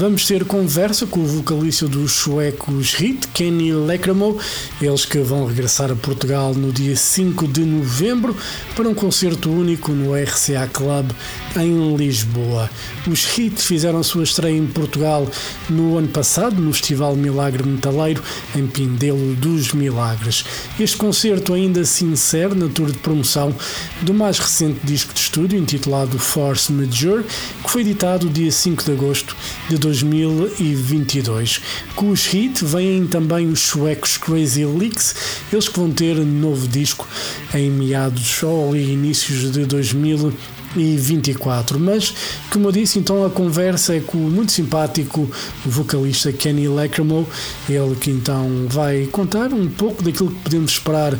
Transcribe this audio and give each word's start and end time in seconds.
vamos 0.00 0.24
ter 0.24 0.46
conversa 0.46 1.06
com 1.06 1.20
o 1.20 1.26
vocalista 1.26 1.86
dos 1.86 2.12
suecos 2.12 2.94
Hit, 2.94 3.28
Kenny 3.34 3.70
Leckramo, 3.70 4.38
eles 4.80 5.04
que 5.04 5.18
vão 5.18 5.44
regressar 5.44 5.90
a 5.90 5.94
Portugal 5.94 6.54
no 6.54 6.72
dia 6.72 6.96
5 6.96 7.46
de 7.46 7.60
novembro 7.66 8.34
para 8.74 8.88
um 8.88 8.94
concerto 8.94 9.50
único 9.50 9.92
no 9.92 10.14
RCA 10.14 10.66
Club 10.72 11.10
em 11.54 11.96
Lisboa. 11.98 12.70
Os 13.06 13.26
Hit 13.26 13.60
fizeram 13.60 14.02
sua 14.02 14.24
estreia 14.24 14.56
em 14.56 14.66
Portugal 14.66 15.28
no 15.68 15.98
ano 15.98 16.08
passado, 16.08 16.58
no 16.62 16.72
Festival 16.72 17.14
Milagre 17.14 17.62
Metaleiro, 17.62 18.22
em 18.56 18.66
Pindelo 18.66 19.34
dos 19.34 19.74
Milagres. 19.74 20.46
Este 20.78 20.96
concerto 20.96 21.52
ainda 21.52 21.84
se 21.84 22.06
insere 22.06 22.54
na 22.54 22.68
tour 22.68 22.90
de 22.90 22.98
promoção 22.98 23.54
do 24.00 24.14
mais 24.14 24.38
recente 24.38 24.80
disco 24.82 25.12
de 25.12 25.20
estúdio 25.20 25.58
intitulado 25.58 26.18
Force 26.18 26.72
Majeure, 26.72 27.26
que 27.62 27.70
foi 27.70 27.82
editado 27.82 28.30
dia 28.30 28.50
5 28.50 28.82
de 28.82 28.92
agosto 28.92 29.36
de 29.68 29.89
2022. 29.90 31.60
Com 31.94 32.10
os 32.10 32.26
Hit 32.26 32.64
vêm 32.64 33.06
também 33.06 33.48
os 33.48 33.60
suecos 33.60 34.16
Crazy 34.16 34.64
Leaks, 34.64 35.14
eles 35.52 35.68
que 35.68 35.78
vão 35.78 35.90
ter 35.90 36.16
novo 36.16 36.68
disco 36.68 37.08
em 37.54 37.70
meados 37.70 38.42
ou 38.42 38.76
inícios 38.76 39.52
de 39.52 39.64
2022 39.64 40.59
e 40.76 40.96
24. 40.96 41.78
Mas, 41.78 42.14
como 42.50 42.68
eu 42.68 42.72
disse, 42.72 42.98
então 42.98 43.24
a 43.24 43.30
conversa 43.30 43.96
é 43.96 44.00
com 44.00 44.18
o 44.18 44.30
muito 44.30 44.52
simpático 44.52 45.30
vocalista 45.64 46.32
Kenny 46.32 46.68
Leckermo, 46.68 47.26
ele 47.68 47.96
que 47.96 48.10
então 48.10 48.66
vai 48.68 49.06
contar 49.06 49.52
um 49.52 49.68
pouco 49.68 50.02
daquilo 50.02 50.30
que 50.30 50.42
podemos 50.42 50.72
esperar 50.72 51.14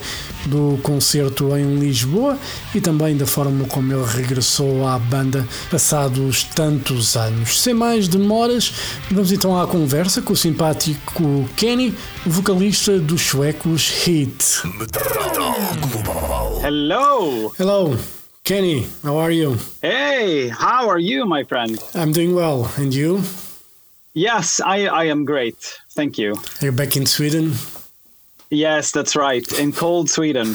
do 0.46 0.78
concerto 0.82 1.56
em 1.56 1.76
Lisboa 1.76 2.38
e 2.74 2.80
também 2.80 3.16
da 3.16 3.26
forma 3.26 3.64
como 3.66 3.92
ele 3.92 4.04
regressou 4.04 4.86
à 4.86 4.98
banda 4.98 5.46
passados 5.70 6.44
tantos 6.44 7.16
anos. 7.16 7.60
Sem 7.60 7.74
mais 7.74 8.08
demoras, 8.08 8.72
vamos 9.10 9.32
então 9.32 9.60
à 9.60 9.66
conversa 9.66 10.22
com 10.22 10.32
o 10.32 10.36
simpático 10.36 11.48
Kenny, 11.56 11.94
vocalista 12.24 12.98
dos 12.98 13.22
suecos 13.22 13.88
Hit. 14.04 14.62
Hello! 16.62 17.52
Hello! 17.58 18.19
Kenny, 18.50 18.88
how 19.04 19.16
are 19.16 19.30
you? 19.30 19.56
Hey, 19.80 20.48
how 20.48 20.88
are 20.88 20.98
you, 20.98 21.24
my 21.24 21.44
friend? 21.44 21.78
I'm 21.94 22.10
doing 22.10 22.34
well. 22.34 22.68
And 22.76 22.92
you? 22.92 23.22
Yes, 24.12 24.60
I, 24.60 24.86
I 24.86 25.04
am 25.04 25.24
great. 25.24 25.78
Thank 25.90 26.18
you. 26.18 26.34
You're 26.60 26.72
back 26.72 26.96
in 26.96 27.06
Sweden? 27.06 27.52
Yes, 28.50 28.90
that's 28.90 29.14
right. 29.14 29.46
In 29.52 29.70
cold 29.70 30.10
Sweden. 30.10 30.48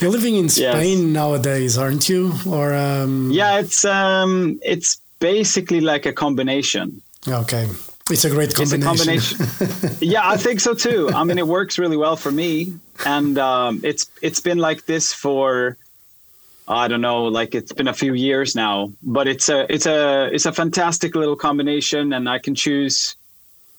You're 0.00 0.10
living 0.10 0.36
in 0.36 0.50
Spain 0.50 0.98
yes. 0.98 1.14
nowadays, 1.14 1.78
aren't 1.78 2.10
you? 2.10 2.34
Or 2.46 2.74
um... 2.74 3.30
Yeah, 3.30 3.60
it's 3.60 3.86
um 3.86 4.60
it's 4.62 5.00
basically 5.20 5.80
like 5.80 6.04
a 6.04 6.12
combination. 6.12 7.00
Okay. 7.26 7.70
It's 8.10 8.26
a 8.26 8.30
great 8.30 8.54
combination. 8.54 9.16
It's 9.16 9.32
a 9.32 9.46
combination. 9.46 9.96
yeah, 10.06 10.28
I 10.28 10.36
think 10.36 10.60
so 10.60 10.74
too. 10.74 11.08
I 11.08 11.24
mean, 11.24 11.38
it 11.38 11.46
works 11.46 11.78
really 11.78 11.96
well 11.96 12.16
for 12.16 12.30
me, 12.30 12.74
and 13.06 13.38
um, 13.38 13.80
it's 13.82 14.10
it's 14.20 14.40
been 14.40 14.58
like 14.58 14.84
this 14.84 15.14
for 15.14 15.78
I 16.68 16.86
don't 16.86 17.00
know, 17.00 17.24
like 17.24 17.54
it's 17.54 17.72
been 17.72 17.88
a 17.88 17.94
few 17.94 18.12
years 18.12 18.54
now, 18.54 18.92
but 19.02 19.26
it's 19.26 19.48
a 19.48 19.72
it's 19.72 19.86
a 19.86 20.28
it's 20.32 20.44
a 20.44 20.52
fantastic 20.52 21.14
little 21.14 21.36
combination, 21.36 22.12
and 22.12 22.28
I 22.28 22.38
can 22.38 22.54
choose 22.54 23.16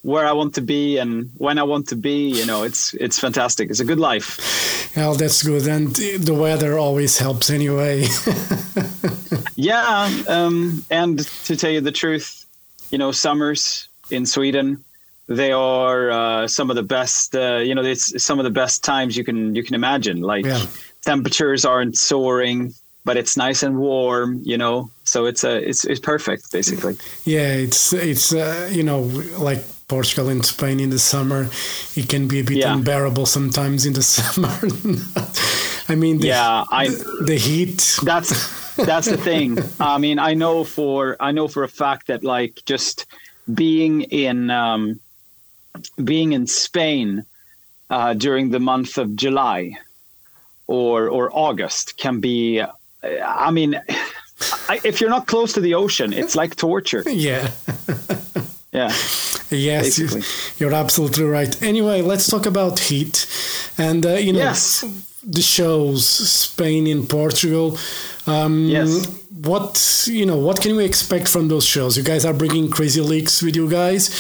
where 0.02 0.26
I 0.26 0.32
want 0.32 0.56
to 0.56 0.62
be 0.62 0.98
and 0.98 1.30
when 1.38 1.60
I 1.60 1.64
want 1.64 1.88
to 1.90 1.96
be. 1.96 2.30
You 2.30 2.48
know, 2.48 2.64
it's 2.64 2.96
it's 2.96 3.20
fantastic. 3.20 3.70
It's 3.70 3.80
a 3.80 3.86
good 3.86 4.00
life. 4.00 4.92
Well, 4.96 5.14
that's 5.14 5.44
good, 5.44 5.68
and 5.68 5.96
the 5.96 6.34
weather 6.34 6.80
always 6.80 7.20
helps 7.20 7.52
anyway. 7.52 8.08
yeah, 9.56 10.10
um, 10.28 10.84
and 10.90 11.20
to 11.46 11.56
tell 11.56 11.70
you 11.70 11.82
the 11.82 11.92
truth, 11.92 12.46
you 12.90 12.98
know, 12.98 13.12
summers 13.12 13.88
in 14.10 14.26
Sweden 14.26 14.84
they 15.30 15.52
are 15.52 16.10
uh, 16.10 16.48
some 16.48 16.72
of 16.72 16.76
the 16.76 16.84
best. 16.84 17.36
Uh, 17.36 17.58
you 17.58 17.76
know, 17.76 17.84
it's 17.84 18.22
some 18.22 18.40
of 18.40 18.46
the 18.46 18.50
best 18.50 18.84
times 18.84 19.16
you 19.16 19.24
can 19.24 19.54
you 19.54 19.64
can 19.64 19.76
imagine. 19.76 20.22
Like 20.22 20.44
yeah. 20.44 20.66
temperatures 21.04 21.66
aren't 21.66 21.98
soaring 21.98 22.74
but 23.10 23.18
it's 23.18 23.36
nice 23.36 23.64
and 23.64 23.80
warm, 23.80 24.40
you 24.44 24.56
know. 24.56 24.92
So 25.04 25.26
it's 25.26 25.44
a 25.44 25.68
it's 25.68 25.84
it's 25.84 26.00
perfect 26.00 26.52
basically. 26.52 26.96
Yeah, 27.26 27.54
it's 27.66 27.92
it's 27.92 28.32
uh, 28.32 28.70
you 28.72 28.84
know 28.84 29.02
like 29.40 29.64
Portugal 29.88 30.30
and 30.30 30.46
Spain 30.46 30.80
in 30.80 30.92
the 30.92 31.00
summer, 31.00 31.50
it 31.96 32.08
can 32.08 32.28
be 32.28 32.40
a 32.40 32.44
bit 32.44 32.58
yeah. 32.58 32.72
unbearable 32.72 33.26
sometimes 33.26 33.88
in 33.88 33.94
the 33.94 34.04
summer. 34.16 34.54
I 35.92 35.96
mean, 35.96 36.20
the, 36.20 36.28
yeah, 36.28 36.66
I 36.70 36.90
the, 36.90 37.24
the 37.26 37.36
heat. 37.36 37.98
That's 38.04 38.30
that's 38.76 39.08
the 39.10 39.18
thing. 39.18 39.58
I 39.80 39.98
mean, 39.98 40.20
I 40.20 40.36
know 40.36 40.64
for 40.64 41.18
I 41.20 41.32
know 41.32 41.48
for 41.48 41.64
a 41.64 41.68
fact 41.84 42.06
that 42.10 42.24
like 42.24 42.62
just 42.68 43.08
being 43.52 44.04
in 44.04 44.52
um, 44.52 45.00
being 46.04 46.34
in 46.34 46.46
Spain 46.46 47.26
uh, 47.90 48.14
during 48.14 48.52
the 48.52 48.60
month 48.60 49.00
of 49.00 49.16
July 49.16 49.80
or 50.68 51.10
or 51.10 51.32
August 51.34 51.98
can 51.98 52.20
be 52.20 52.62
I 53.04 53.52
mean, 53.52 53.80
I, 54.68 54.80
if 54.84 55.02
you're 55.02 55.10
not 55.10 55.28
close 55.28 55.54
to 55.54 55.62
the 55.62 55.76
ocean, 55.76 56.14
it's 56.14 56.36
like 56.36 56.56
torture. 56.56 57.04
Yeah. 57.10 57.52
yeah. 58.72 58.94
Yes, 59.52 59.98
basically. 59.98 60.22
you're 60.58 60.74
absolutely 60.74 61.26
right. 61.26 61.62
Anyway, 61.64 62.02
let's 62.02 62.30
talk 62.30 62.46
about 62.46 62.80
heat, 62.80 63.26
and 63.80 64.06
uh, 64.06 64.10
you 64.10 64.32
know 64.32 64.40
yes. 64.40 64.86
the 65.24 65.42
shows 65.42 66.06
Spain 66.06 66.86
and 66.86 67.10
Portugal. 67.10 67.78
Um, 68.28 68.68
yes. 68.68 69.08
What 69.42 70.06
you 70.08 70.26
know? 70.28 70.38
What 70.38 70.62
can 70.62 70.76
we 70.76 70.86
expect 70.86 71.30
from 71.30 71.48
those 71.48 71.66
shows? 71.66 71.98
You 71.98 72.04
guys 72.04 72.26
are 72.26 72.34
bringing 72.34 72.70
Crazy 72.70 73.02
Lixx 73.02 73.42
with 73.42 73.56
you 73.56 73.68
guys. 73.70 74.12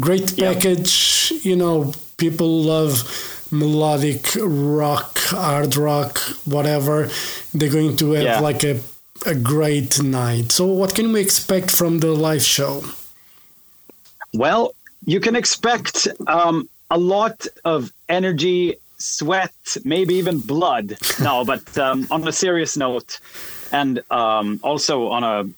Great 0.00 0.36
package. 0.36 1.30
Yep. 1.30 1.44
You 1.44 1.56
know, 1.56 1.92
people 2.16 2.62
love 2.62 3.31
melodic 3.52 4.26
rock, 4.40 5.18
hard 5.18 5.76
rock, 5.76 6.18
whatever. 6.44 7.08
They're 7.54 7.70
going 7.70 7.96
to 7.98 8.12
have 8.12 8.24
yeah. 8.24 8.40
like 8.40 8.64
a 8.64 8.80
a 9.26 9.34
great 9.34 10.02
night. 10.02 10.52
So, 10.52 10.66
what 10.66 10.94
can 10.94 11.12
we 11.12 11.20
expect 11.20 11.70
from 11.70 12.00
the 12.00 12.12
live 12.12 12.42
show? 12.42 12.82
Well, 14.34 14.74
you 15.04 15.20
can 15.20 15.36
expect 15.36 16.08
um, 16.26 16.68
a 16.90 16.98
lot 16.98 17.46
of 17.64 17.92
energy, 18.08 18.76
sweat, 18.98 19.54
maybe 19.84 20.14
even 20.14 20.38
blood. 20.38 20.96
no, 21.22 21.44
but 21.44 21.76
um, 21.78 22.06
on 22.10 22.26
a 22.26 22.32
serious 22.32 22.76
note, 22.76 23.20
and 23.72 24.02
um, 24.10 24.60
also 24.62 25.08
on 25.08 25.24
a 25.24 25.48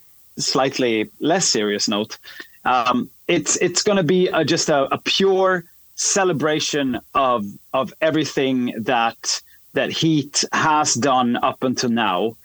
slightly 0.41 1.09
less 1.19 1.47
serious 1.47 1.87
note, 1.87 2.17
um, 2.65 3.09
it's 3.27 3.55
it's 3.57 3.83
going 3.83 3.97
to 3.97 4.03
be 4.03 4.27
a, 4.27 4.43
just 4.43 4.69
a, 4.69 4.93
a 4.93 4.97
pure 4.97 5.63
celebration 5.95 6.99
of 7.13 7.45
of 7.73 7.93
everything 8.01 8.73
that 8.83 9.41
that 9.73 9.91
Heat 9.91 10.43
has 10.51 10.93
done 10.93 11.37
up 11.37 11.63
until 11.63 11.89
now. 11.89 12.37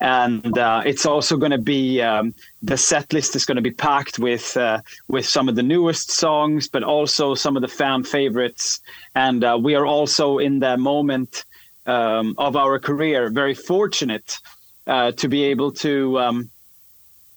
And 0.00 0.56
uh, 0.56 0.82
it's 0.86 1.06
also 1.06 1.36
going 1.36 1.50
to 1.50 1.58
be 1.58 2.00
um, 2.00 2.32
the 2.62 2.76
set 2.76 3.12
list 3.12 3.34
is 3.34 3.44
going 3.44 3.56
to 3.56 3.62
be 3.62 3.72
packed 3.72 4.18
with 4.18 4.56
uh, 4.56 4.80
with 5.08 5.26
some 5.26 5.48
of 5.48 5.56
the 5.56 5.62
newest 5.62 6.12
songs, 6.12 6.68
but 6.68 6.84
also 6.84 7.34
some 7.34 7.56
of 7.56 7.62
the 7.62 7.68
fan 7.68 8.04
favorites. 8.04 8.80
And 9.16 9.42
uh, 9.42 9.58
we 9.60 9.74
are 9.74 9.86
also 9.86 10.38
in 10.38 10.60
the 10.60 10.76
moment 10.76 11.44
um, 11.86 12.34
of 12.38 12.54
our 12.54 12.78
career 12.78 13.28
very 13.30 13.54
fortunate 13.54 14.38
uh, 14.86 15.12
to 15.12 15.28
be 15.28 15.44
able 15.44 15.72
to 15.72 16.18
um, 16.20 16.50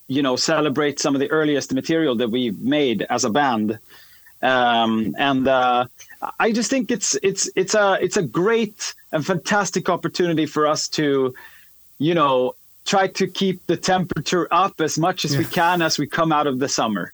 you 0.07 0.21
know 0.21 0.35
celebrate 0.35 1.00
some 1.00 1.15
of 1.15 1.19
the 1.19 1.31
earliest 1.31 1.73
material 1.73 2.15
that 2.18 2.29
we've 2.29 2.59
made 2.59 3.06
as 3.09 3.23
a 3.23 3.29
band 3.29 3.79
um, 4.42 5.16
and 5.18 5.48
uh, 5.48 5.86
I 6.40 6.52
just 6.52 6.70
think 6.70 6.92
it's 6.92 7.16
it's 7.22 7.50
it's 7.56 7.74
a 7.74 7.98
it's 8.02 8.18
a 8.18 8.24
great 8.24 8.94
and 9.12 9.26
fantastic 9.26 9.90
opportunity 9.90 10.46
for 10.46 10.68
us 10.68 10.88
to, 10.90 11.34
you 12.00 12.14
know, 12.14 12.56
try 12.86 13.08
to 13.08 13.28
keep 13.28 13.66
the 13.68 13.78
temperature 13.78 14.48
up 14.52 14.82
as 14.82 14.98
much 14.98 15.26
as 15.26 15.34
yeah. 15.34 15.40
we 15.40 15.46
can 15.46 15.82
as 15.82 15.98
we 15.98 16.08
come 16.08 16.32
out 16.32 16.48
of 16.48 16.60
the 16.60 16.70
summer. 16.70 17.14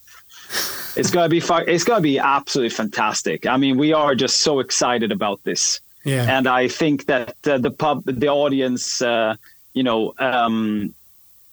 It's 0.96 1.12
gonna 1.12 1.30
be 1.30 1.40
fun. 1.40 1.66
It's 1.68 1.84
gonna 1.84 2.02
be 2.02 2.20
absolutely 2.20 2.70
fantastic. 2.70 3.46
I 3.46 3.58
mean, 3.58 3.78
we 3.78 3.94
are 3.94 4.16
just 4.16 4.40
so 4.40 4.60
excited 4.60 5.12
about 5.12 5.44
this. 5.44 5.82
Yeah. 6.04 6.38
And 6.38 6.48
I 6.48 6.70
think 6.70 7.06
that 7.08 7.36
uh, 7.46 7.58
the 7.58 7.72
pub, 7.72 8.04
the 8.06 8.30
audience, 8.30 9.02
uh, 9.02 9.36
you 9.74 9.84
know, 9.84 10.14
um, 10.20 10.94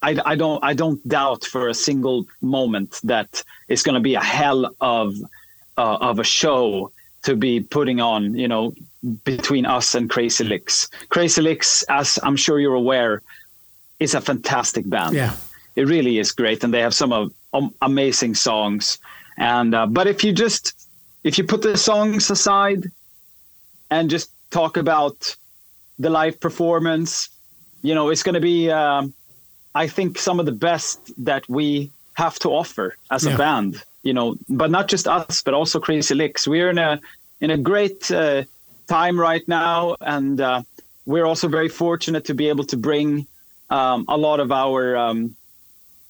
I, 0.01 0.17
I 0.25 0.35
don't, 0.35 0.63
I 0.63 0.73
don't 0.73 1.05
doubt 1.07 1.43
for 1.43 1.67
a 1.67 1.73
single 1.73 2.25
moment 2.39 2.99
that 3.03 3.43
it's 3.67 3.83
going 3.83 3.95
to 3.95 4.01
be 4.01 4.15
a 4.15 4.21
hell 4.21 4.73
of 4.79 5.15
uh, 5.77 5.97
of 6.01 6.19
a 6.19 6.23
show 6.23 6.91
to 7.23 7.35
be 7.35 7.59
putting 7.59 7.99
on, 7.99 8.35
you 8.35 8.47
know, 8.47 8.73
between 9.23 9.65
us 9.65 9.95
and 9.95 10.09
Crazy 10.09 10.43
Lixx. 10.43 10.89
Crazy 11.09 11.41
Lixx, 11.41 11.83
as 11.89 12.19
I'm 12.23 12.35
sure 12.35 12.59
you're 12.59 12.75
aware, 12.75 13.21
is 13.99 14.13
a 14.13 14.21
fantastic 14.21 14.87
band. 14.89 15.15
Yeah. 15.15 15.35
It 15.75 15.87
really 15.87 16.19
is 16.19 16.31
great, 16.31 16.63
and 16.63 16.73
they 16.73 16.81
have 16.81 16.93
some 16.93 17.11
of 17.11 17.31
um, 17.53 17.73
amazing 17.81 18.35
songs. 18.35 18.97
And 19.37 19.75
uh, 19.75 19.85
but 19.87 20.07
if 20.07 20.23
you 20.23 20.31
just 20.31 20.87
if 21.23 21.37
you 21.37 21.43
put 21.43 21.61
the 21.61 21.77
songs 21.77 22.29
aside 22.29 22.91
and 23.89 24.09
just 24.09 24.29
talk 24.51 24.77
about 24.77 25.35
the 25.99 26.09
live 26.09 26.39
performance, 26.39 27.29
you 27.81 27.93
know, 27.95 28.09
it's 28.09 28.23
going 28.23 28.35
to 28.35 28.41
be, 28.41 28.69
um, 28.71 29.13
I 29.73 29.87
think, 29.87 30.17
some 30.19 30.39
of 30.39 30.45
the 30.45 30.51
best 30.51 31.11
that 31.25 31.47
we 31.49 31.91
have 32.13 32.37
to 32.39 32.49
offer 32.49 32.95
as 33.11 33.25
Yeah. 33.25 33.35
a 33.35 33.37
band. 33.37 33.83
You 34.05 34.13
know, 34.13 34.37
but 34.47 34.69
not 34.71 34.87
just 34.87 35.07
us, 35.07 35.41
but 35.41 35.53
also 35.53 35.79
Crazy 35.79 36.15
Lixx. 36.15 36.47
We're 36.47 36.69
in 36.69 36.77
a 36.77 37.01
in 37.41 37.49
a 37.51 37.57
great 37.57 38.09
uh, 38.11 38.43
time 38.87 39.19
right 39.19 39.45
now, 39.47 39.97
and 39.99 40.39
uh, 40.39 40.61
we're 41.05 41.25
also 41.25 41.47
very 41.47 41.69
fortunate 41.69 42.25
to 42.25 42.33
be 42.33 42.47
able 42.49 42.65
to 42.65 42.77
bring 42.77 43.27
um, 43.69 44.05
a 44.07 44.15
lot 44.15 44.39
of 44.39 44.51
our 44.51 44.95
um, 44.95 45.35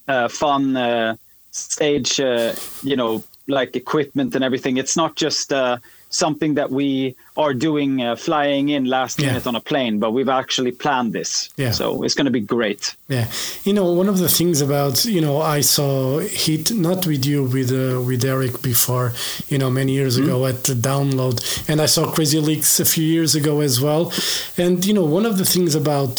uh, 0.08 0.28
fun 0.28 0.76
uh, 0.76 1.16
stage, 1.52 2.20
uh, 2.20 2.54
you 2.84 2.96
know, 2.96 3.24
like 3.48 3.76
equipment 3.76 4.36
and 4.36 4.44
everything. 4.44 4.78
It's 4.78 4.98
not 4.98 5.16
just 5.16 5.54
uh, 5.54 5.78
something 6.16 6.56
that 6.56 6.70
we 6.72 7.16
are 7.38 7.54
doing 7.54 8.02
uh, 8.02 8.16
flying 8.16 8.70
in 8.70 8.86
last 8.86 9.20
Yeah. 9.20 9.28
minute 9.28 9.46
on 9.48 9.56
a 9.56 9.60
plane, 9.60 10.00
but 10.00 10.12
we've 10.12 10.30
actually 10.42 10.72
planned 10.72 11.12
this. 11.14 11.50
Yeah. 11.58 11.72
So 11.72 12.04
it's 12.04 12.16
going 12.16 12.26
to 12.26 12.32
be 12.32 12.46
great. 12.56 12.96
Yeah, 13.08 13.28
you 13.66 13.74
know, 13.74 13.86
one 14.02 14.10
of 14.10 14.18
the 14.18 14.30
things 14.30 14.62
about 14.62 15.06
you 15.06 15.22
know 15.22 15.42
I 15.42 15.62
saw 15.62 16.20
Heat 16.20 16.72
not 16.72 17.06
with 17.06 17.24
you 17.26 17.44
with 17.56 17.72
uh, 17.72 18.02
with 18.02 18.24
Eric 18.26 18.62
before, 18.62 19.08
you 19.52 19.58
know, 19.60 19.70
many 19.70 19.92
years 19.94 20.18
ago 20.18 20.46
at 20.48 20.64
the 20.64 20.74
download, 20.92 21.38
and 21.70 21.78
I 21.82 21.88
saw 21.88 22.12
Crazy 22.16 22.40
Lixx 22.42 22.80
a 22.80 22.86
few 22.86 23.04
years 23.16 23.36
ago 23.36 23.62
as 23.62 23.80
well, 23.80 24.12
and 24.58 24.84
you 24.88 24.94
know, 24.94 25.06
one 25.18 25.26
of 25.32 25.38
the 25.38 25.46
things 25.46 25.76
about 25.76 26.16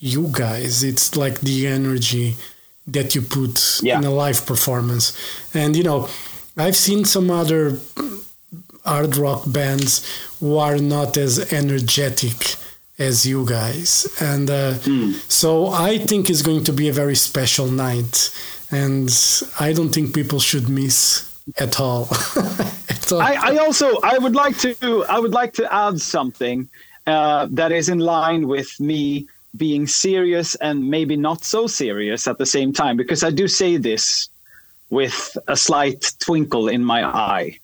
you 0.00 0.28
guys, 0.32 0.82
it's 0.82 1.16
like 1.16 1.40
the 1.40 1.66
energy 1.66 2.36
that 2.86 3.14
you 3.14 3.22
put 3.22 3.80
Yeah. 3.82 3.98
in 3.98 4.04
a 4.04 4.10
live 4.10 4.40
performance, 4.46 5.12
and 5.54 5.76
you 5.76 5.82
know, 5.82 6.08
I've 6.56 6.76
seen 6.76 7.04
some 7.04 7.30
other 7.30 7.78
hard 8.88 9.16
rock 9.16 9.42
bands 9.46 9.92
who 10.40 10.56
are 10.56 10.78
not 10.78 11.16
as 11.16 11.52
energetic 11.52 12.56
as 12.98 13.26
you 13.26 13.46
guys. 13.46 13.90
And 14.20 14.50
uh, 14.50 14.74
so 15.28 15.68
i 15.68 15.98
think 15.98 16.28
it's 16.30 16.42
going 16.42 16.64
to 16.64 16.72
be 16.72 16.88
a 16.88 16.92
very 17.02 17.16
special 17.30 17.68
night. 17.88 18.14
And 18.70 19.08
i 19.66 19.72
don't 19.76 19.92
think 19.94 20.14
people 20.20 20.40
should 20.40 20.68
miss 20.68 21.28
at 21.58 21.80
all, 21.80 22.02
at 22.88 23.12
all. 23.12 23.20
I, 23.20 23.34
I 23.50 23.56
also 23.56 23.86
I 24.02 24.18
would 24.18 24.34
like 24.34 24.56
to 24.64 24.70
I 25.08 25.18
would 25.18 25.32
like 25.40 25.52
to 25.54 25.64
add 25.72 26.00
something 26.00 26.68
uh, 27.06 27.46
that 27.50 27.72
is 27.72 27.88
in 27.88 28.00
line 28.00 28.48
with 28.48 28.78
me 28.80 29.26
being 29.56 29.86
serious 29.86 30.54
and 30.56 30.90
maybe 30.90 31.16
not 31.16 31.44
so 31.44 31.66
serious 31.66 32.28
at 32.28 32.36
the 32.38 32.46
same 32.46 32.72
time 32.72 32.96
because 32.96 33.24
I 33.24 33.30
do 33.30 33.48
say 33.48 33.78
this 33.78 34.28
with 34.90 35.36
a 35.48 35.56
slight 35.56 36.12
twinkle 36.18 36.68
in 36.68 36.84
my 36.84 37.04
eye, 37.04 37.58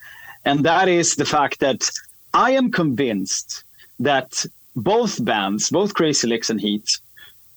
and 0.44 0.64
that 0.64 0.88
is 0.88 1.17
the 1.17 1.25
fact 1.25 1.61
that 1.61 1.88
I 2.32 2.52
am 2.52 2.70
convinced 2.70 3.64
that 4.00 4.44
both 4.76 5.25
bands, 5.25 5.70
both 5.70 5.94
Crazy 5.94 6.26
Lixx 6.29 6.50
and 6.50 6.61
Heat, 6.61 6.99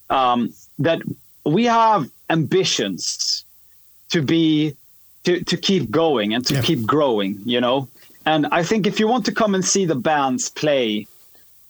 um, 0.09 0.53
that 0.79 1.01
we 1.45 1.65
have 1.65 2.09
ambitions 2.29 3.43
to 4.09 4.21
be 4.21 4.75
to, 5.23 5.43
to 5.43 5.57
keep 5.57 5.89
going 5.91 6.33
and 6.33 6.45
to 6.45 6.53
Yeah. 6.55 6.61
keep 6.61 6.85
growing, 6.85 7.41
you 7.45 7.59
know. 7.59 7.89
And 8.25 8.45
I 8.47 8.63
think 8.63 8.87
if 8.87 8.99
you 8.99 9.07
want 9.07 9.25
to 9.25 9.33
come 9.33 9.55
and 9.55 9.63
see 9.65 9.85
the 9.85 9.95
bands 9.95 10.49
play 10.49 11.07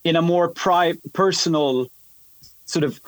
in 0.04 0.16
a 0.16 0.22
more 0.22 0.48
pri- 0.50 0.98
personal 1.14 1.88
sort 2.66 2.84
of 2.84 3.00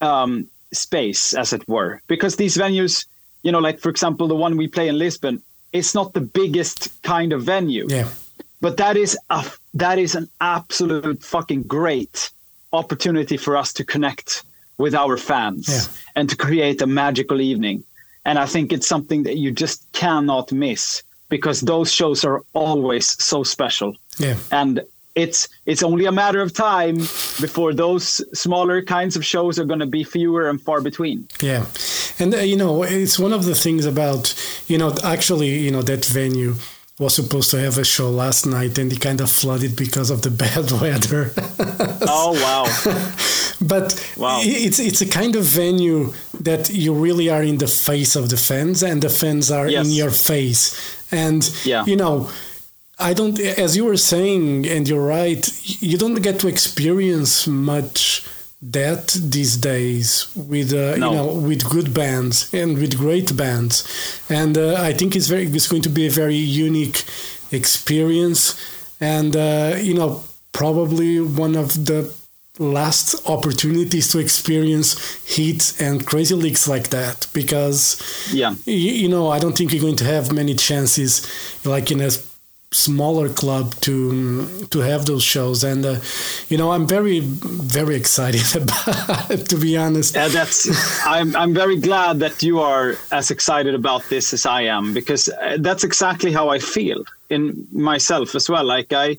um, 0.00 0.46
space, 0.72 1.34
as 1.34 1.52
it 1.52 1.66
were, 1.68 2.00
because 2.06 2.36
these 2.36 2.56
venues, 2.56 3.06
you 3.42 3.52
know, 3.52 3.58
like 3.58 3.80
for 3.80 3.90
example, 3.90 4.28
the 4.28 4.34
one 4.36 4.56
we 4.56 4.68
play 4.68 4.88
in 4.88 4.96
Lisbon, 4.98 5.42
it's 5.78 5.94
not 5.94 6.12
the 6.12 6.20
biggest 6.20 6.78
kind 7.02 7.32
of 7.32 7.42
venue. 7.42 7.86
Yeah, 7.88 8.08
but 8.60 8.76
that 8.76 8.96
is 8.96 9.16
a 9.30 9.44
that 9.74 9.98
is 9.98 10.14
an 10.14 10.28
absolute 10.40 11.22
fucking 11.22 11.62
great 11.64 12.30
opportunity 12.72 13.36
for 13.36 13.56
us 13.56 13.72
to 13.74 13.84
connect 13.84 14.42
with 14.78 14.94
our 14.94 15.16
fans 15.16 15.68
Yeah. 15.68 15.82
and 16.16 16.28
to 16.30 16.36
create 16.36 16.82
a 16.82 16.86
magical 16.86 17.40
evening. 17.40 17.84
And 18.24 18.38
i 18.38 18.46
think 18.46 18.72
it's 18.72 18.88
something 18.88 19.22
that 19.24 19.36
you 19.36 19.50
just 19.64 19.80
cannot 19.92 20.50
miss 20.52 21.02
because 21.28 21.60
those 21.60 21.92
shows 21.92 22.24
are 22.24 22.42
always 22.52 23.06
so 23.22 23.44
special. 23.44 23.90
Yeah, 24.18 24.36
and 24.50 24.80
it's 25.16 25.48
it's 25.64 25.82
only 25.82 26.04
a 26.06 26.12
matter 26.12 26.40
of 26.42 26.52
time 26.52 26.96
before 27.40 27.74
those 27.74 28.22
smaller 28.38 28.82
kinds 28.82 29.16
of 29.16 29.24
shows 29.24 29.58
are 29.58 29.64
going 29.64 29.80
to 29.80 29.86
be 29.98 30.04
fewer 30.04 30.48
and 30.50 30.60
far 30.60 30.80
between 30.80 31.26
yeah. 31.42 31.64
And 32.18 32.34
uh, 32.34 32.38
you 32.38 32.56
know, 32.56 32.82
it's 32.84 33.18
one 33.18 33.32
of 33.34 33.44
the 33.44 33.54
things 33.54 33.84
about 33.86 34.34
you 34.68 34.78
know 34.78 34.94
actually 35.02 35.48
you 35.64 35.70
know 35.70 35.82
that 35.82 36.04
venue 36.04 36.54
was 36.98 37.14
supposed 37.14 37.50
to 37.50 37.58
have 37.58 37.76
a 37.78 37.84
show 37.84 38.08
last 38.10 38.46
night 38.46 38.78
and 38.78 38.90
it 38.92 39.00
kind 39.00 39.20
of 39.20 39.30
flooded 39.30 39.76
because 39.76 40.08
of 40.10 40.20
the 40.22 40.30
bad 40.44 40.70
weather. 40.80 41.30
oh 42.08 42.32
wow 42.44 42.64
but 43.60 43.94
Wow. 44.16 44.40
it's 44.42 44.78
it's 44.78 45.00
a 45.02 45.06
kind 45.08 45.36
of 45.36 45.44
venue 45.44 46.12
that 46.42 46.70
you 46.70 46.94
really 46.94 47.28
are 47.30 47.42
in 47.42 47.58
the 47.58 47.66
face 47.66 48.16
of 48.16 48.28
the 48.28 48.36
fans 48.36 48.82
and 48.82 49.02
the 49.02 49.08
fans 49.10 49.50
are 49.50 49.68
Yes. 49.68 49.86
in 49.86 49.92
your 49.92 50.10
face 50.10 50.62
and 51.12 51.42
Yeah. 51.64 51.84
you 51.86 51.96
know 51.96 52.28
i 52.98 53.12
don't 53.12 53.38
as 53.38 53.76
you 53.76 53.84
were 53.84 53.96
saying 53.96 54.66
and 54.66 54.88
you're 54.88 55.06
right 55.06 55.48
you 55.82 55.98
don't 55.98 56.22
get 56.22 56.40
to 56.40 56.48
experience 56.48 57.46
much 57.46 58.26
that 58.62 59.08
these 59.22 59.56
days 59.58 60.28
with 60.34 60.72
uh, 60.72 60.96
No. 60.96 61.10
you 61.10 61.16
know 61.16 61.34
with 61.34 61.68
good 61.68 61.92
bands 61.92 62.52
and 62.54 62.78
with 62.78 62.96
great 62.98 63.36
bands. 63.36 63.84
And 64.30 64.56
uh, 64.56 64.76
i 64.78 64.92
think 64.92 65.14
it's 65.14 65.28
very 65.28 65.44
it's 65.46 65.68
going 65.68 65.82
to 65.82 65.90
be 65.90 66.06
a 66.06 66.10
very 66.10 66.36
unique 66.36 67.04
experience. 67.52 68.54
And 69.00 69.36
uh, 69.36 69.76
you 69.80 69.94
know 69.94 70.24
probably 70.52 71.20
one 71.20 71.54
of 71.54 71.84
the 71.84 72.10
last 72.58 73.28
opportunities 73.28 74.10
to 74.12 74.18
experience 74.18 74.96
heat 75.24 75.74
and 75.78 76.06
Crazy 76.06 76.34
Lixx 76.34 76.66
like 76.66 76.88
that 76.88 77.26
because 77.34 78.00
yeah. 78.32 78.54
you, 78.64 78.92
you 79.02 79.08
know 79.08 79.28
i 79.28 79.38
don't 79.38 79.54
think 79.58 79.72
you're 79.72 79.82
going 79.82 79.96
to 79.96 80.04
have 80.04 80.32
many 80.32 80.54
chances 80.54 81.10
like 81.66 81.90
in 81.90 82.00
a 82.00 82.08
smaller 82.72 83.28
club 83.28 83.74
to 83.76 84.66
to 84.66 84.80
have 84.80 85.06
those 85.06 85.22
shows 85.22 85.62
and 85.62 85.86
uh, 85.86 85.96
you 86.48 86.58
know 86.58 86.72
i'm 86.72 86.86
very 86.86 87.20
very 87.20 87.94
excited 87.94 88.44
about 88.62 89.30
it 89.30 89.48
to 89.48 89.56
be 89.56 89.76
honest 89.76 90.14
Yeah, 90.14 90.28
that's. 90.28 90.68
I'm. 91.06 91.34
I'm 91.36 91.54
very 91.54 91.78
glad 91.80 92.18
that 92.18 92.42
you 92.42 92.60
are 92.60 92.96
as 93.12 93.30
excited 93.30 93.74
about 93.74 94.02
this 94.08 94.32
as 94.32 94.46
I 94.46 94.62
am 94.62 94.92
because 94.94 95.28
uh, 95.28 95.56
that's 95.60 95.84
exactly 95.84 96.32
how 96.32 96.48
I 96.48 96.58
feel 96.58 97.04
in 97.30 97.66
myself 97.72 98.34
as 98.34 98.48
well. 98.48 98.64
Like 98.64 98.92
I, 98.92 99.16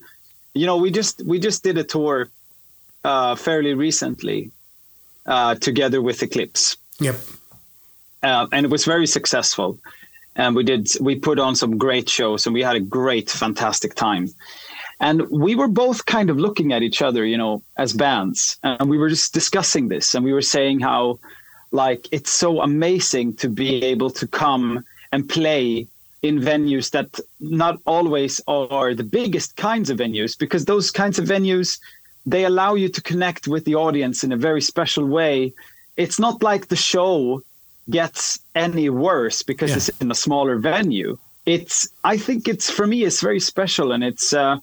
you 0.54 0.66
know, 0.66 0.78
we 0.78 0.92
just 0.92 1.22
we 1.26 1.40
just 1.40 1.64
did 1.64 1.78
a 1.78 1.84
tour 1.84 2.30
uh, 3.04 3.36
fairly 3.36 3.74
recently 3.74 4.52
uh, 5.26 5.56
together 5.56 6.02
with 6.02 6.22
Eclipse, 6.22 6.78
yep 7.00 7.16
uh, 8.24 8.48
and 8.52 8.66
it 8.66 8.70
was 8.70 8.86
very 8.86 9.08
successful. 9.08 9.80
And 10.38 10.56
we 10.56 10.64
did 10.64 10.88
we 11.02 11.16
put 11.16 11.40
on 11.40 11.56
some 11.56 11.78
great 11.78 12.08
shows, 12.08 12.46
and 12.46 12.54
we 12.54 12.62
had 12.62 12.76
a 12.76 12.80
great, 12.80 13.30
fantastic 13.30 13.96
time. 13.96 14.30
And 15.00 15.28
we 15.30 15.56
were 15.56 15.68
both 15.68 16.06
kind 16.06 16.30
of 16.30 16.38
looking 16.38 16.74
at 16.74 16.82
each 16.82 17.02
other, 17.02 17.26
you 17.26 17.38
know, 17.38 17.62
as 17.78 17.94
bands, 17.94 18.58
and 18.64 18.90
we 18.90 18.98
were 18.98 19.10
just 19.10 19.34
discussing 19.34 19.90
this, 19.90 20.16
and 20.16 20.24
we 20.24 20.34
were 20.34 20.42
saying 20.42 20.80
how, 20.80 21.20
like, 21.72 22.08
it's 22.12 22.32
so 22.32 22.62
amazing 22.62 23.36
to 23.36 23.50
be 23.50 23.84
able 23.84 24.10
to 24.12 24.26
come 24.26 24.84
and 25.12 25.28
play 25.28 25.88
in 26.24 26.40
venues 26.40 26.92
that 26.92 27.20
not 27.40 27.80
always 27.86 28.42
are 28.48 28.94
the 28.96 29.04
biggest 29.04 29.56
kinds 29.56 29.90
of 29.90 30.00
venues, 30.00 30.38
because 30.38 30.66
those 30.66 30.92
kinds 30.92 31.20
of 31.20 31.26
venues 31.26 31.80
they 32.28 32.44
allow 32.44 32.76
you 32.76 32.90
to 32.90 33.02
connect 33.02 33.48
with 33.48 33.64
the 33.64 33.76
audience 33.76 34.24
in 34.24 34.34
a 34.34 34.38
very 34.38 34.62
special 34.62 35.06
way. 35.06 35.54
It's 35.96 36.20
not 36.20 36.44
like 36.44 36.68
the 36.68 36.76
show 36.76 37.42
gets 37.90 38.40
any 38.56 38.90
worse 38.90 39.44
because 39.44 39.72
Yeah. 39.72 39.78
it's 39.78 39.90
in 40.02 40.12
a 40.12 40.16
smaller 40.16 40.58
venue. 40.58 41.18
It's 41.46 41.88
I 42.04 42.18
think 42.18 42.48
it's 42.48 42.70
for 42.70 42.86
me 42.86 43.04
it's 43.04 43.22
very 43.22 43.40
special 43.40 43.92
and 43.94 44.04
it's 44.04 44.34
uh, 44.34 44.58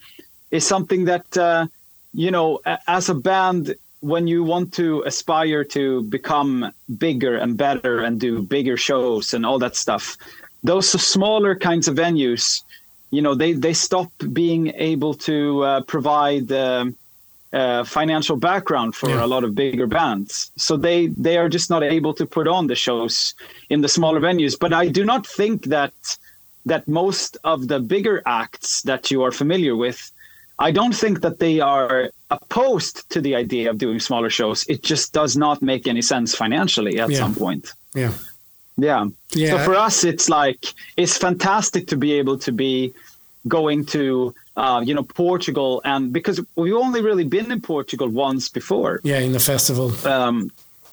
it's 0.51 0.67
something 0.67 1.07
that 1.07 1.37
uh, 1.37 1.67
you 2.13 2.31
know 2.31 2.61
as 2.87 3.09
a 3.09 3.15
band 3.15 3.75
when 4.01 4.27
you 4.27 4.45
want 4.45 4.75
to 4.75 5.03
aspire 5.07 5.65
to 5.65 6.03
become 6.03 6.71
bigger 6.99 7.37
and 7.37 7.57
better 7.57 8.01
and 8.01 8.21
do 8.21 8.43
bigger 8.43 8.77
shows 8.77 9.33
and 9.33 9.47
all 9.47 9.59
that 9.59 9.75
stuff 9.75 10.19
those 10.63 10.89
smaller 10.91 11.55
kinds 11.55 11.89
of 11.89 11.97
venues 11.97 12.63
you 13.11 13.23
know 13.23 13.35
they 13.35 13.53
they 13.55 13.73
stop 13.73 14.11
being 14.33 14.73
able 14.77 15.15
to 15.15 15.63
uh, 15.65 15.81
provide 15.83 16.53
um, 16.53 16.95
uh, 17.55 17.85
financial 17.85 18.37
background 18.37 18.91
for 19.01 19.09
Yeah. 19.11 19.25
a 19.25 19.29
lot 19.35 19.43
of 19.45 19.51
bigger 19.55 19.87
bands. 19.99 20.33
So 20.67 20.73
they 20.87 20.99
they 21.27 21.37
are 21.43 21.49
just 21.57 21.69
not 21.75 21.83
able 21.97 22.15
to 22.21 22.27
put 22.37 22.47
on 22.57 22.67
the 22.67 22.75
shows 22.87 23.35
in 23.75 23.81
the 23.85 23.89
smaller 23.97 24.21
venues. 24.29 24.55
But 24.65 24.73
I 24.83 24.85
do 24.99 25.03
not 25.13 25.23
think 25.39 25.59
that 25.77 25.95
that 26.73 26.83
most 26.89 27.31
of 27.53 27.59
the 27.69 27.79
bigger 27.95 28.17
acts 28.43 28.83
that 28.83 29.03
you 29.11 29.23
are 29.27 29.33
familiar 29.43 29.75
with, 29.85 30.01
I 30.69 30.71
don't 30.79 30.97
think 31.03 31.21
that 31.25 31.39
they 31.45 31.61
are 31.61 32.11
opposed 32.31 32.97
to 33.13 33.21
the 33.27 33.35
idea 33.45 33.71
of 33.71 33.77
doing 33.79 34.01
smaller 34.01 34.31
shows. 34.31 34.59
It 34.75 34.81
just 34.93 35.13
does 35.13 35.37
not 35.37 35.61
make 35.63 35.85
any 35.93 36.03
sense 36.03 36.31
financially 36.35 36.95
at 37.05 37.11
Yeah. 37.11 37.19
some 37.23 37.35
point. 37.45 37.65
yeah 37.95 38.13
yeah. 38.77 39.05
Yeah. 39.43 39.51
So 39.51 39.57
for 39.67 39.75
us, 39.87 39.97
it's 40.13 40.29
like 40.29 40.63
it's 41.03 41.17
fantastic 41.27 41.87
to 41.93 41.97
be 41.97 42.11
able 42.21 42.37
to 42.47 42.53
be 42.65 42.93
going 43.47 43.81
to 43.97 44.35
uh, 44.57 44.83
you 44.85 44.95
know 44.95 45.03
Portugal, 45.03 45.81
and 45.85 46.13
because 46.13 46.41
we've 46.57 46.75
only 46.75 47.01
really 47.03 47.25
been 47.25 47.51
in 47.51 47.61
Portugal 47.61 48.09
once 48.09 48.49
before. 48.49 49.01
Yeah, 49.03 49.19
in 49.19 49.33
the 49.33 49.41
festival. 49.41 49.93
Um, 50.07 50.51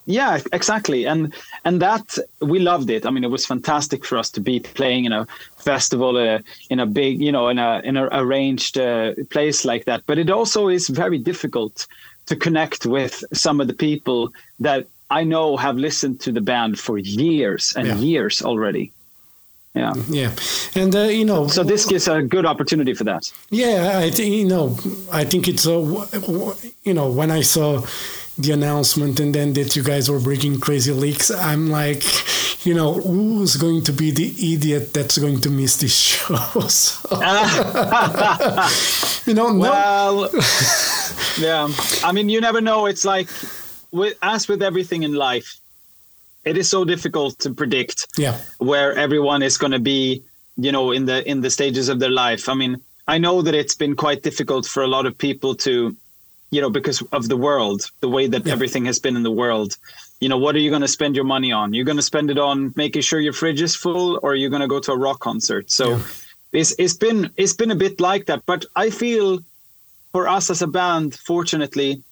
yeah, 0.08 0.40
exactly, 0.52 1.06
and 1.06 1.34
and 1.64 1.82
that 1.82 2.18
we 2.40 2.60
loved 2.60 2.90
it. 2.90 3.06
I 3.06 3.12
mean, 3.12 3.24
it 3.24 3.30
was 3.30 3.46
fantastic 3.46 4.04
for 4.04 4.18
us 4.18 4.30
to 4.32 4.42
be 4.42 4.60
playing 4.60 5.06
in 5.06 5.12
a 5.14 5.28
festival, 5.58 6.18
uh, 6.18 6.40
in 6.70 6.80
a 6.80 6.86
big, 6.86 7.22
you 7.22 7.32
know, 7.32 7.50
in 7.50 7.60
a 7.60 7.82
in 7.84 7.98
a 7.98 8.10
arranged 8.12 8.78
uh, 8.78 9.14
place 9.30 9.64
like 9.64 9.86
that. 9.86 10.02
But 10.08 10.18
it 10.18 10.30
also 10.30 10.68
is 10.70 10.88
very 10.90 11.20
difficult 11.20 11.88
to 12.26 12.36
connect 12.36 12.86
with 12.86 13.24
some 13.34 13.62
of 13.62 13.68
the 13.68 13.74
people 13.74 14.32
that 14.60 14.88
I 15.12 15.24
know 15.24 15.58
have 15.58 15.76
listened 15.78 16.20
to 16.22 16.32
the 16.32 16.42
band 16.42 16.80
for 16.80 16.98
years 16.98 17.74
and 17.76 17.88
Yeah. 17.88 17.98
years 17.98 18.42
already. 18.42 18.92
Yeah. 19.74 19.94
Yeah, 20.10 20.32
and 20.76 20.94
uh, 20.94 21.04
you 21.04 21.24
know, 21.24 21.48
So 21.48 21.64
this 21.64 21.86
gives 21.86 22.10
a 22.10 22.22
good 22.22 22.46
opportunity 22.46 22.94
for 22.94 23.06
that. 23.06 23.32
Yeah, 23.52 24.00
I 24.04 24.12
think 24.12 24.36
you 24.36 24.46
know. 24.46 24.78
I 25.12 25.24
think 25.24 25.48
it's 25.48 25.66
a 25.66 25.80
you 26.84 26.94
know 26.94 27.10
when 27.10 27.32
I 27.32 27.42
saw 27.42 27.82
the 28.38 28.52
announcement 28.52 29.20
and 29.20 29.36
then 29.36 29.54
that 29.54 29.76
you 29.76 29.84
guys 29.84 30.10
were 30.10 30.20
bringing 30.20 30.60
Crazy 30.60 30.92
Lixx, 30.92 31.32
I'm 31.38 31.70
like, 31.70 32.04
you 32.66 32.74
know, 32.74 32.94
who's 32.94 33.56
going 33.56 33.84
to 33.84 33.94
be 33.94 34.12
the 34.12 34.34
idiot 34.54 34.94
that's 34.94 35.18
going 35.18 35.42
to 35.42 35.50
miss 35.50 35.78
this 35.78 35.96
show? 35.96 36.36
So, 36.70 37.20
you 39.26 39.34
know, 39.34 39.52
no, 39.52 39.60
Well, 39.60 40.30
yeah. 41.40 41.70
I 42.04 42.12
mean, 42.14 42.30
you 42.30 42.42
never 42.42 42.62
know. 42.62 42.86
It's 42.88 43.06
like, 43.06 43.30
with, 43.92 44.18
as 44.22 44.48
with 44.48 44.64
everything 44.64 45.04
in 45.04 45.14
life, 45.14 45.60
it 46.44 46.58
is 46.58 46.70
so 46.70 46.84
difficult 46.86 47.38
to 47.40 47.54
predict 47.54 48.08
yeah, 48.18 48.38
where 48.58 48.96
everyone 48.96 49.42
is 49.44 49.58
going 49.58 49.72
to 49.74 49.80
be. 49.80 50.24
You 50.58 50.72
know, 50.74 50.92
in 50.92 51.06
the 51.06 51.28
in 51.28 51.42
the 51.42 51.50
stages 51.50 51.88
of 51.90 52.00
their 52.00 52.10
life. 52.12 52.50
I 52.50 52.54
mean, 52.56 52.82
I 53.08 53.18
know 53.18 53.42
that 53.42 53.56
it's 53.56 53.74
been 53.74 53.96
quite 53.96 54.22
difficult 54.22 54.66
for 54.66 54.84
a 54.84 54.88
lot 54.88 55.06
of 55.06 55.18
people 55.18 55.56
to, 55.56 55.96
you 56.52 56.62
know, 56.62 56.70
because 56.70 57.02
of 57.14 57.30
the 57.30 57.38
world, 57.38 57.90
the 58.02 58.10
way 58.10 58.28
that 58.28 58.46
Yeah. 58.46 58.52
everything 58.52 58.86
has 58.86 59.00
been 59.00 59.16
in 59.16 59.24
the 59.24 59.32
world. 59.32 59.78
You 60.20 60.28
know, 60.30 60.38
what 60.38 60.54
are 60.56 60.60
you 60.60 60.70
going 60.70 60.82
to 60.90 60.90
spend 60.90 61.16
your 61.16 61.24
money 61.26 61.52
on? 61.54 61.74
You're 61.74 61.86
going 61.86 61.98
to 62.04 62.04
spend 62.14 62.30
it 62.30 62.38
on 62.38 62.74
making 62.76 63.02
sure 63.02 63.20
your 63.22 63.34
fridge 63.34 63.62
is 63.62 63.76
full, 63.78 64.20
or 64.22 64.36
you're 64.36 64.50
going 64.56 64.62
to 64.62 64.68
go 64.68 64.80
to 64.82 64.92
a 64.92 64.98
rock 64.98 65.20
concert. 65.20 65.72
So, 65.72 65.86
Yeah. 65.92 66.04
it's 66.60 66.76
it's 66.78 66.98
been 67.06 67.32
it's 67.38 67.54
been 67.54 67.72
a 67.72 67.80
bit 67.86 68.02
like 68.02 68.26
that. 68.26 68.46
But 68.46 68.66
I 68.76 68.90
feel 68.90 69.40
for 70.12 70.28
us 70.28 70.50
as 70.50 70.62
a 70.62 70.68
band, 70.68 71.16
fortunately, 71.16 72.04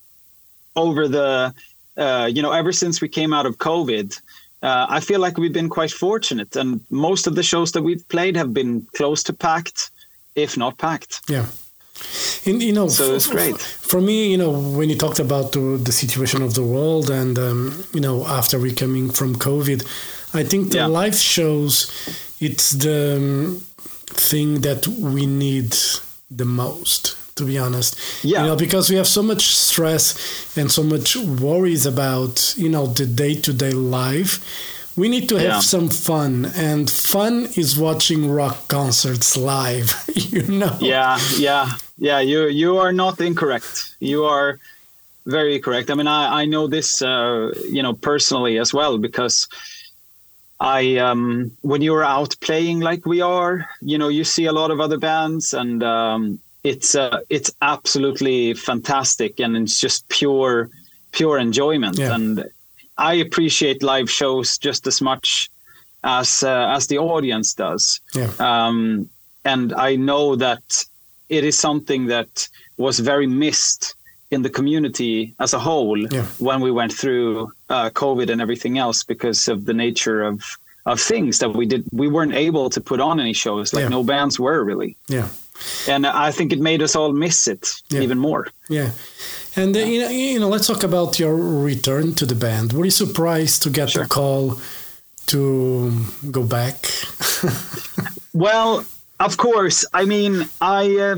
over 0.75 1.07
the 1.09 1.53
uh, 1.99 2.25
you 2.35 2.41
know 2.41 2.51
ever 2.61 2.71
since 2.73 3.01
we 3.01 3.09
came 3.09 3.31
out 3.37 3.45
of 3.45 3.53
COVID, 3.57 4.09
uh, 4.63 4.85
I 4.97 4.99
feel 4.99 5.19
like 5.25 5.37
we've 5.41 5.53
been 5.53 5.69
quite 5.69 5.91
fortunate, 5.91 6.55
and 6.55 6.79
most 6.89 7.27
of 7.27 7.33
the 7.35 7.43
shows 7.43 7.71
that 7.73 7.83
we've 7.83 8.05
played 8.15 8.35
have 8.37 8.51
been 8.53 8.87
close 8.97 9.23
to 9.23 9.33
packed, 9.33 9.91
if 10.35 10.57
not 10.57 10.77
packed. 10.77 11.21
yeah. 11.29 11.45
And 12.45 12.63
you 12.63 12.71
know, 12.71 12.87
So 12.87 13.13
it's 13.15 13.27
great. 13.27 13.57
For 13.91 13.99
me, 13.99 14.31
you 14.31 14.37
know, 14.37 14.51
when 14.77 14.89
you 14.89 14.95
talked 14.95 15.19
about 15.19 15.51
the, 15.51 15.77
the 15.83 15.91
situation 15.91 16.41
of 16.41 16.53
the 16.53 16.63
world, 16.63 17.09
and 17.09 17.37
um, 17.37 17.83
you 17.93 17.99
know, 17.99 18.25
after 18.25 18.57
we 18.57 18.71
coming 18.73 19.11
from 19.11 19.35
COVID, 19.35 19.79
I 20.33 20.43
think 20.49 20.71
the 20.71 20.77
Yeah. 20.77 20.87
live 21.01 21.15
shows, 21.35 21.91
it's 22.39 22.71
the 22.71 23.17
um, 23.17 23.61
thing 24.29 24.61
that 24.61 24.87
we 24.87 25.25
need 25.25 25.75
the 26.31 26.45
most. 26.45 27.15
To 27.39 27.46
be 27.46 27.58
honest, 27.58 27.96
Yeah. 28.24 28.41
you 28.41 28.48
know, 28.48 28.55
because 28.58 28.89
we 28.91 28.98
have 28.98 29.08
so 29.08 29.24
much 29.24 29.43
stress 29.55 30.05
and 30.58 30.69
so 30.69 30.84
much 30.84 31.15
worries 31.15 31.86
about 31.86 32.53
you 32.58 32.69
know 32.69 32.86
the 33.00 33.05
day 33.05 33.34
to 33.46 33.51
day 33.53 33.72
life. 33.72 34.34
We 34.98 35.08
need 35.08 35.29
to 35.29 35.36
have 35.36 35.53
Yeah. 35.55 35.60
some 35.75 35.88
fun, 35.89 36.51
and 36.69 36.89
fun 36.89 37.48
is 37.55 37.77
watching 37.77 38.29
rock 38.39 38.58
concerts 38.67 39.38
live. 39.38 39.89
You 40.36 40.43
know. 40.62 40.75
Yeah, 40.81 41.17
yeah, 41.48 41.67
yeah. 41.98 42.19
You 42.31 42.39
you 42.62 42.77
are 42.84 42.91
not 43.03 43.19
incorrect. 43.22 43.96
You 44.00 44.25
are 44.25 44.60
very 45.25 45.60
correct. 45.60 45.89
I 45.89 45.93
mean, 45.96 46.08
I 46.08 46.41
I 46.41 46.46
know 46.53 46.67
this, 46.67 47.01
uh, 47.01 47.51
you 47.75 47.81
know, 47.84 47.93
personally 47.93 48.60
as 48.60 48.74
well 48.74 48.98
because 48.98 49.48
I 50.60 50.98
um, 50.98 51.51
when 51.62 51.81
you're 51.81 52.03
out 52.17 52.36
playing 52.41 52.84
like 52.89 53.05
we 53.05 53.22
are, 53.22 53.53
you 53.91 53.98
know, 53.98 54.10
you 54.10 54.24
see 54.25 54.48
a 54.48 54.51
lot 54.62 54.72
of 54.72 54.79
other 54.81 54.98
bands 55.00 55.53
and. 55.53 55.81
Um, 55.84 56.39
it's 56.63 56.95
uh, 56.95 57.19
it's 57.29 57.51
absolutely 57.61 58.53
fantastic 58.53 59.39
and 59.39 59.55
it's 59.57 59.79
just 59.79 60.07
pure 60.09 60.69
pure 61.11 61.37
enjoyment 61.37 61.97
Yeah. 61.97 62.15
and 62.15 62.45
I 62.97 63.13
appreciate 63.13 63.81
live 63.81 64.09
shows 64.09 64.57
just 64.57 64.85
as 64.87 65.01
much 65.01 65.49
as 66.03 66.43
uh, 66.43 66.75
as 66.77 66.87
the 66.87 66.97
audience 66.97 67.53
does 67.53 68.01
Yeah. 68.15 68.31
um, 68.39 69.09
and 69.45 69.73
I 69.73 69.95
know 69.95 70.35
that 70.35 70.85
it 71.29 71.43
is 71.43 71.57
something 71.57 72.07
that 72.07 72.47
was 72.77 72.99
very 72.99 73.27
missed 73.27 73.95
in 74.31 74.41
the 74.43 74.49
community 74.49 75.33
as 75.39 75.53
a 75.53 75.59
whole 75.59 75.97
Yeah. 75.97 76.25
when 76.39 76.59
we 76.61 76.71
went 76.71 76.93
through 76.93 77.51
uh, 77.69 77.89
COVID 77.91 78.29
and 78.29 78.41
everything 78.41 78.77
else 78.77 79.03
because 79.03 79.47
of 79.47 79.65
the 79.65 79.73
nature 79.73 80.21
of 80.23 80.41
of 80.85 80.99
things 80.99 81.39
that 81.39 81.49
we 81.53 81.65
did 81.65 81.83
we 81.91 82.07
weren't 82.07 82.33
able 82.33 82.69
to 82.69 82.81
put 82.81 82.99
on 82.99 83.19
any 83.19 83.33
shows 83.33 83.73
like 83.73 83.89
no 83.89 84.03
bands 84.03 84.39
were 84.39 84.63
really 84.63 84.95
Yeah. 85.07 85.27
And 85.87 86.05
I 86.05 86.31
think 86.31 86.51
it 86.53 86.59
made 86.59 86.81
us 86.83 86.95
all 86.95 87.11
miss 87.13 87.47
it 87.47 87.67
Yeah. 87.89 88.01
even 88.03 88.17
more 88.17 88.47
Yeah, 88.69 88.91
and 89.55 89.75
uh, 89.75 89.79
you, 89.79 90.01
know, 90.01 90.09
you 90.09 90.39
know, 90.39 90.49
let's 90.49 90.67
talk 90.67 90.83
about 90.83 91.19
your 91.19 91.35
return 91.65 92.13
to 92.15 92.25
the 92.25 92.35
band. 92.35 92.73
Were 92.73 92.85
you 92.85 92.91
surprised 92.91 93.63
to 93.63 93.69
get 93.69 93.89
Sure. 93.89 94.03
the 94.03 94.09
call 94.09 94.59
to 95.27 95.91
go 96.31 96.43
back? 96.43 96.75
Well, 98.33 98.85
of 99.19 99.37
course. 99.37 99.85
I 99.93 100.05
mean, 100.05 100.47
I, 100.61 100.95
uh, 100.97 101.15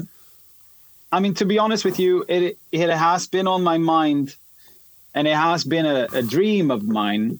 I 1.11 1.19
mean, 1.19 1.33
to 1.35 1.45
be 1.45 1.59
honest 1.59 1.83
with 1.85 1.99
you, 1.99 2.23
it 2.27 2.57
it 2.71 2.89
has 2.89 3.27
been 3.27 3.47
on 3.47 3.63
my 3.63 3.77
mind, 3.77 4.35
and 5.13 5.27
it 5.27 5.35
has 5.35 5.63
been 5.63 5.85
a, 5.85 6.07
a 6.13 6.21
dream 6.23 6.71
of 6.71 6.83
mine 6.87 7.39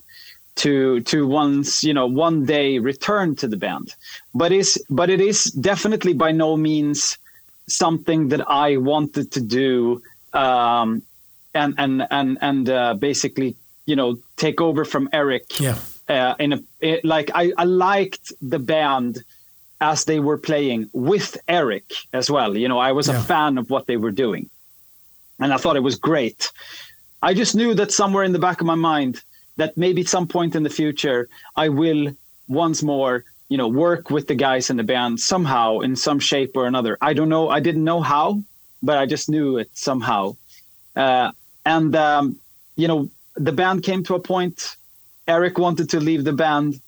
to 0.62 1.02
to 1.02 1.28
once 1.28 1.84
you 1.84 1.94
know 1.94 2.06
one 2.06 2.46
day 2.46 2.80
return 2.80 3.36
to 3.36 3.48
the 3.48 3.58
band, 3.58 3.96
but 4.34 4.52
is 4.52 4.70
but 4.90 5.10
it 5.10 5.20
is 5.22 5.46
definitely 5.46 6.14
by 6.14 6.32
no 6.32 6.56
means 6.56 7.18
something 7.68 8.30
that 8.30 8.44
I 8.50 8.78
wanted 8.78 9.32
to 9.32 9.42
do, 9.42 10.02
um, 10.34 11.02
and 11.54 11.74
and 11.78 12.08
and 12.12 12.38
and 12.42 12.70
uh, 12.70 12.94
basically 12.94 13.56
you 13.86 13.96
know 13.96 14.18
take 14.38 14.62
over 14.62 14.86
from 14.86 15.10
Eric 15.12 15.60
yeah, 15.60 15.78
uh, 16.10 16.36
in 16.40 16.54
a 16.54 16.60
it, 16.80 17.04
like 17.04 17.32
I, 17.34 17.52
I 17.58 17.66
liked 17.66 18.32
the 18.42 18.60
band 18.60 19.24
as 19.80 20.06
they 20.06 20.20
were 20.20 20.38
playing 20.38 20.90
with 20.94 21.38
Eric 21.48 21.88
as 22.14 22.30
well. 22.30 22.56
You 22.56 22.68
know, 22.68 22.78
I 22.78 22.92
was 22.92 23.08
Yeah. 23.08 23.20
a 23.20 23.24
fan 23.24 23.58
of 23.58 23.70
what 23.70 23.88
they 23.88 23.98
were 23.98 24.12
doing, 24.12 24.50
and 25.40 25.52
I 25.54 25.58
thought 25.58 25.76
it 25.76 25.84
was 25.84 25.96
great. 25.96 26.52
I 27.24 27.34
just 27.34 27.56
knew 27.56 27.74
that 27.76 27.92
somewhere 27.92 28.24
in 28.24 28.32
the 28.34 28.40
back 28.48 28.62
of 28.62 28.68
my 28.68 28.76
mind 28.76 29.22
that 29.62 29.78
maybe 29.78 30.02
at 30.02 30.08
some 30.08 30.28
point 30.28 30.56
in 30.56 30.64
the 30.64 30.76
future 30.82 31.30
I 31.56 31.70
will 31.70 32.04
once 32.48 32.82
more, 32.82 33.24
you 33.48 33.58
know, 33.60 33.68
work 33.68 34.10
with 34.10 34.26
the 34.28 34.36
guys 34.48 34.72
in 34.72 34.78
the 34.78 34.88
band 34.94 35.20
somehow 35.20 35.68
in 35.86 35.96
some 35.96 36.20
shape 36.20 36.54
or 36.56 36.66
another. 36.66 36.98
I 37.10 37.14
don't 37.14 37.30
know. 37.30 37.50
I 37.58 37.60
didn't 37.68 37.84
know 37.84 38.02
how, 38.02 38.42
but 38.82 38.98
I 38.98 39.06
just 39.06 39.30
knew 39.30 39.58
it 39.62 39.70
somehow. 39.74 40.36
Uh, 40.96 41.32
and 41.64 41.96
um, 41.96 42.24
you 42.76 42.88
know, 42.88 43.10
the 43.36 43.52
band 43.52 43.84
came 43.84 44.04
to 44.06 44.16
a 44.16 44.20
point. 44.20 44.76
Eric 45.28 45.60
wanted 45.60 45.88
to 45.92 46.00
leave 46.00 46.24
the 46.24 46.34
band, 46.34 46.82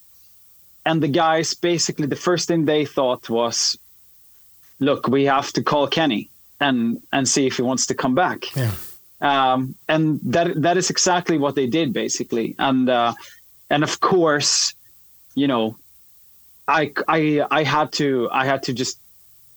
and 0.83 1.01
the 1.01 1.07
guys 1.23 1.53
basically 1.53 2.07
the 2.07 2.21
first 2.27 2.47
thing 2.47 2.65
they 2.65 2.85
thought 2.85 3.29
was, 3.29 3.77
"Look, 4.79 5.07
we 5.07 5.25
have 5.25 5.53
to 5.53 5.61
call 5.61 5.85
Kenny 5.87 6.23
and 6.59 7.01
and 7.15 7.23
see 7.33 7.45
if 7.45 7.57
he 7.57 7.61
wants 7.61 7.85
to 7.87 7.93
come 7.93 8.15
back." 8.15 8.39
yeah, 8.55 8.73
um, 9.23 9.73
and 9.87 10.19
that 10.23 10.61
that 10.61 10.77
is 10.77 10.89
exactly 10.89 11.37
what 11.37 11.55
they 11.55 11.65
did 11.65 11.93
basically. 11.93 12.55
And 12.59 12.89
uh, 12.89 13.13
and 13.69 13.83
of 13.83 13.99
course 13.99 14.75
you 15.33 15.47
know 15.47 15.77
I, 16.67 16.91
I 17.07 17.43
I 17.49 17.63
had 17.63 17.93
to 17.93 18.29
I 18.31 18.45
had 18.45 18.63
to 18.63 18.73
just 18.73 18.99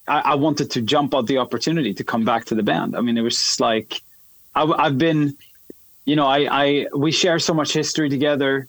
I, 0.08 0.20
I 0.20 0.35
wanted 0.37 0.70
to 0.70 0.80
jump 0.80 1.12
at 1.14 1.26
the 1.26 1.38
opportunity 1.38 1.92
to 1.94 2.04
come 2.04 2.25
back 2.25 2.46
to 2.46 2.54
the 2.54 2.62
band. 2.62 2.96
I 2.96 3.00
mean 3.00 3.18
it 3.18 3.23
was 3.23 3.35
just 3.35 3.61
like 3.61 4.00
I, 4.54 4.62
I've 4.62 4.99
been 4.99 5.37
you 6.04 6.14
know 6.14 6.26
I, 6.26 6.49
I 6.50 6.87
we 6.94 7.11
share 7.11 7.40
so 7.40 7.52
much 7.52 7.73
history 7.73 8.08
together. 8.08 8.68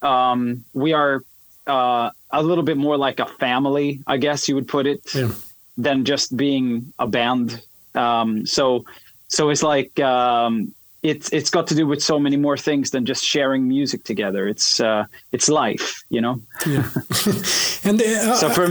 Um, 0.00 0.64
we 0.72 0.94
are 0.94 1.22
uh, 1.66 2.10
a 2.30 2.42
little 2.42 2.64
bit 2.64 2.78
more 2.78 2.96
like 2.96 3.20
a 3.20 3.26
family 3.26 4.00
I 4.06 4.16
guess 4.16 4.48
you 4.48 4.54
would 4.54 4.68
put 4.68 4.86
it 4.86 5.14
yeah, 5.14 5.30
than 5.76 6.06
just 6.06 6.34
being 6.34 6.94
a 6.98 7.06
band. 7.06 7.62
Um, 7.94 8.46
so 8.46 8.86
so 9.28 9.50
it's 9.50 9.62
like 9.62 9.98
um, 10.00 10.72
it's 11.02 11.32
it's 11.32 11.50
got 11.50 11.66
to 11.68 11.74
do 11.74 11.86
with 11.86 12.02
so 12.02 12.18
many 12.18 12.36
more 12.36 12.56
things 12.56 12.90
than 12.90 13.04
just 13.06 13.24
sharing 13.24 13.68
music 13.68 14.04
together. 14.04 14.48
It's 14.48 14.80
uh, 14.80 15.04
it's 15.32 15.48
life, 15.48 16.02
you 16.10 16.20
know. 16.20 16.40
yeah. 16.66 16.82
and 17.84 18.00
uh, 18.02 18.34
So 18.36 18.48
for 18.50 18.64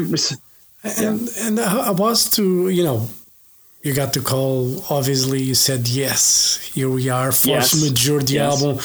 and, 0.83 1.29
and 1.45 1.59
I 1.59 1.91
was 1.91 2.29
to 2.31 2.69
you 2.69 2.83
know 2.83 3.07
you 3.83 3.93
got 3.93 4.11
the 4.13 4.19
call. 4.19 4.83
Obviously, 4.89 5.41
you 5.41 5.55
said 5.55 5.87
yes. 5.87 6.57
Here 6.73 6.89
we 6.89 7.09
are. 7.09 7.31
Force 7.31 7.45
Yes. 7.73 7.83
Majeure, 7.83 8.21
the 8.21 8.33
Yes. 8.33 8.51
album. 8.63 8.79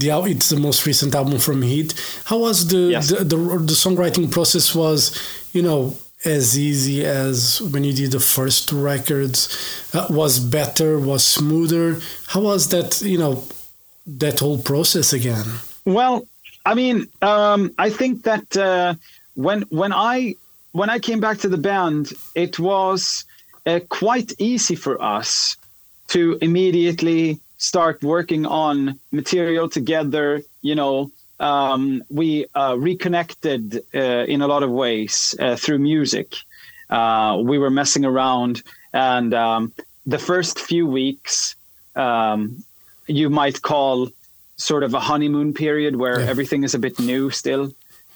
The 0.00 0.10
al- 0.10 0.26
it's 0.26 0.48
the 0.50 0.60
most 0.60 0.86
recent 0.86 1.14
album 1.14 1.38
from 1.38 1.62
Heat. 1.62 1.94
How 2.26 2.38
was 2.38 2.68
the, 2.68 2.90
Yes. 2.90 3.08
the 3.08 3.24
the 3.24 3.36
the 3.36 3.74
songwriting 3.74 4.30
process? 4.30 4.74
Was 4.74 5.12
you 5.52 5.62
know 5.62 5.96
as 6.24 6.58
easy 6.58 7.04
as 7.04 7.60
when 7.60 7.84
you 7.84 7.92
did 7.92 8.12
the 8.12 8.20
first 8.20 8.72
records? 8.72 9.48
Uh, 9.92 10.06
was 10.10 10.40
better? 10.40 10.98
Was 10.98 11.24
smoother? 11.24 12.00
How 12.28 12.40
was 12.40 12.68
that? 12.70 13.00
You 13.02 13.18
know 13.18 13.44
that 14.06 14.40
whole 14.40 14.58
process 14.58 15.12
again. 15.12 15.46
Well, 15.84 16.26
I 16.64 16.74
mean, 16.74 17.08
um, 17.22 17.74
I 17.78 17.90
think 17.90 18.24
that 18.24 18.56
uh, 18.56 18.94
when 19.34 19.62
when 19.62 19.92
I 19.92 20.34
when 20.72 20.90
I 20.90 20.98
came 20.98 21.20
back 21.20 21.38
to 21.38 21.48
the 21.48 21.58
band, 21.58 22.12
it 22.34 22.58
was 22.58 23.24
uh, 23.66 23.80
quite 23.88 24.32
easy 24.38 24.74
for 24.74 25.00
us 25.02 25.56
to 26.08 26.38
immediately 26.40 27.40
start 27.56 28.02
working 28.02 28.46
on 28.46 28.98
material 29.12 29.68
together. 29.68 30.42
You 30.62 30.74
know, 30.74 31.10
um, 31.44 32.02
we 32.08 32.46
uh, 32.54 32.74
reconnected 32.78 33.62
uh, 33.94 34.24
in 34.34 34.40
a 34.42 34.48
lot 34.54 34.62
of 34.62 34.70
ways 34.70 35.34
uh, 35.38 35.56
through 35.62 35.78
music. 35.78 36.28
Uh, 36.88 37.32
we 37.50 37.56
were 37.58 37.70
messing 37.70 38.04
around, 38.04 38.62
and 38.92 39.34
um, 39.34 39.72
the 40.06 40.18
first 40.18 40.58
few 40.70 40.86
weeks, 40.86 41.54
um, 41.96 42.64
you 43.06 43.28
might 43.40 43.60
call 43.60 44.08
sort 44.56 44.82
of 44.82 44.94
a 44.94 45.00
honeymoon 45.10 45.52
period 45.52 45.96
where 45.96 46.18
Yeah. 46.20 46.32
everything 46.32 46.62
is 46.64 46.74
a 46.74 46.78
bit 46.78 46.98
new 46.98 47.30
still 47.30 47.64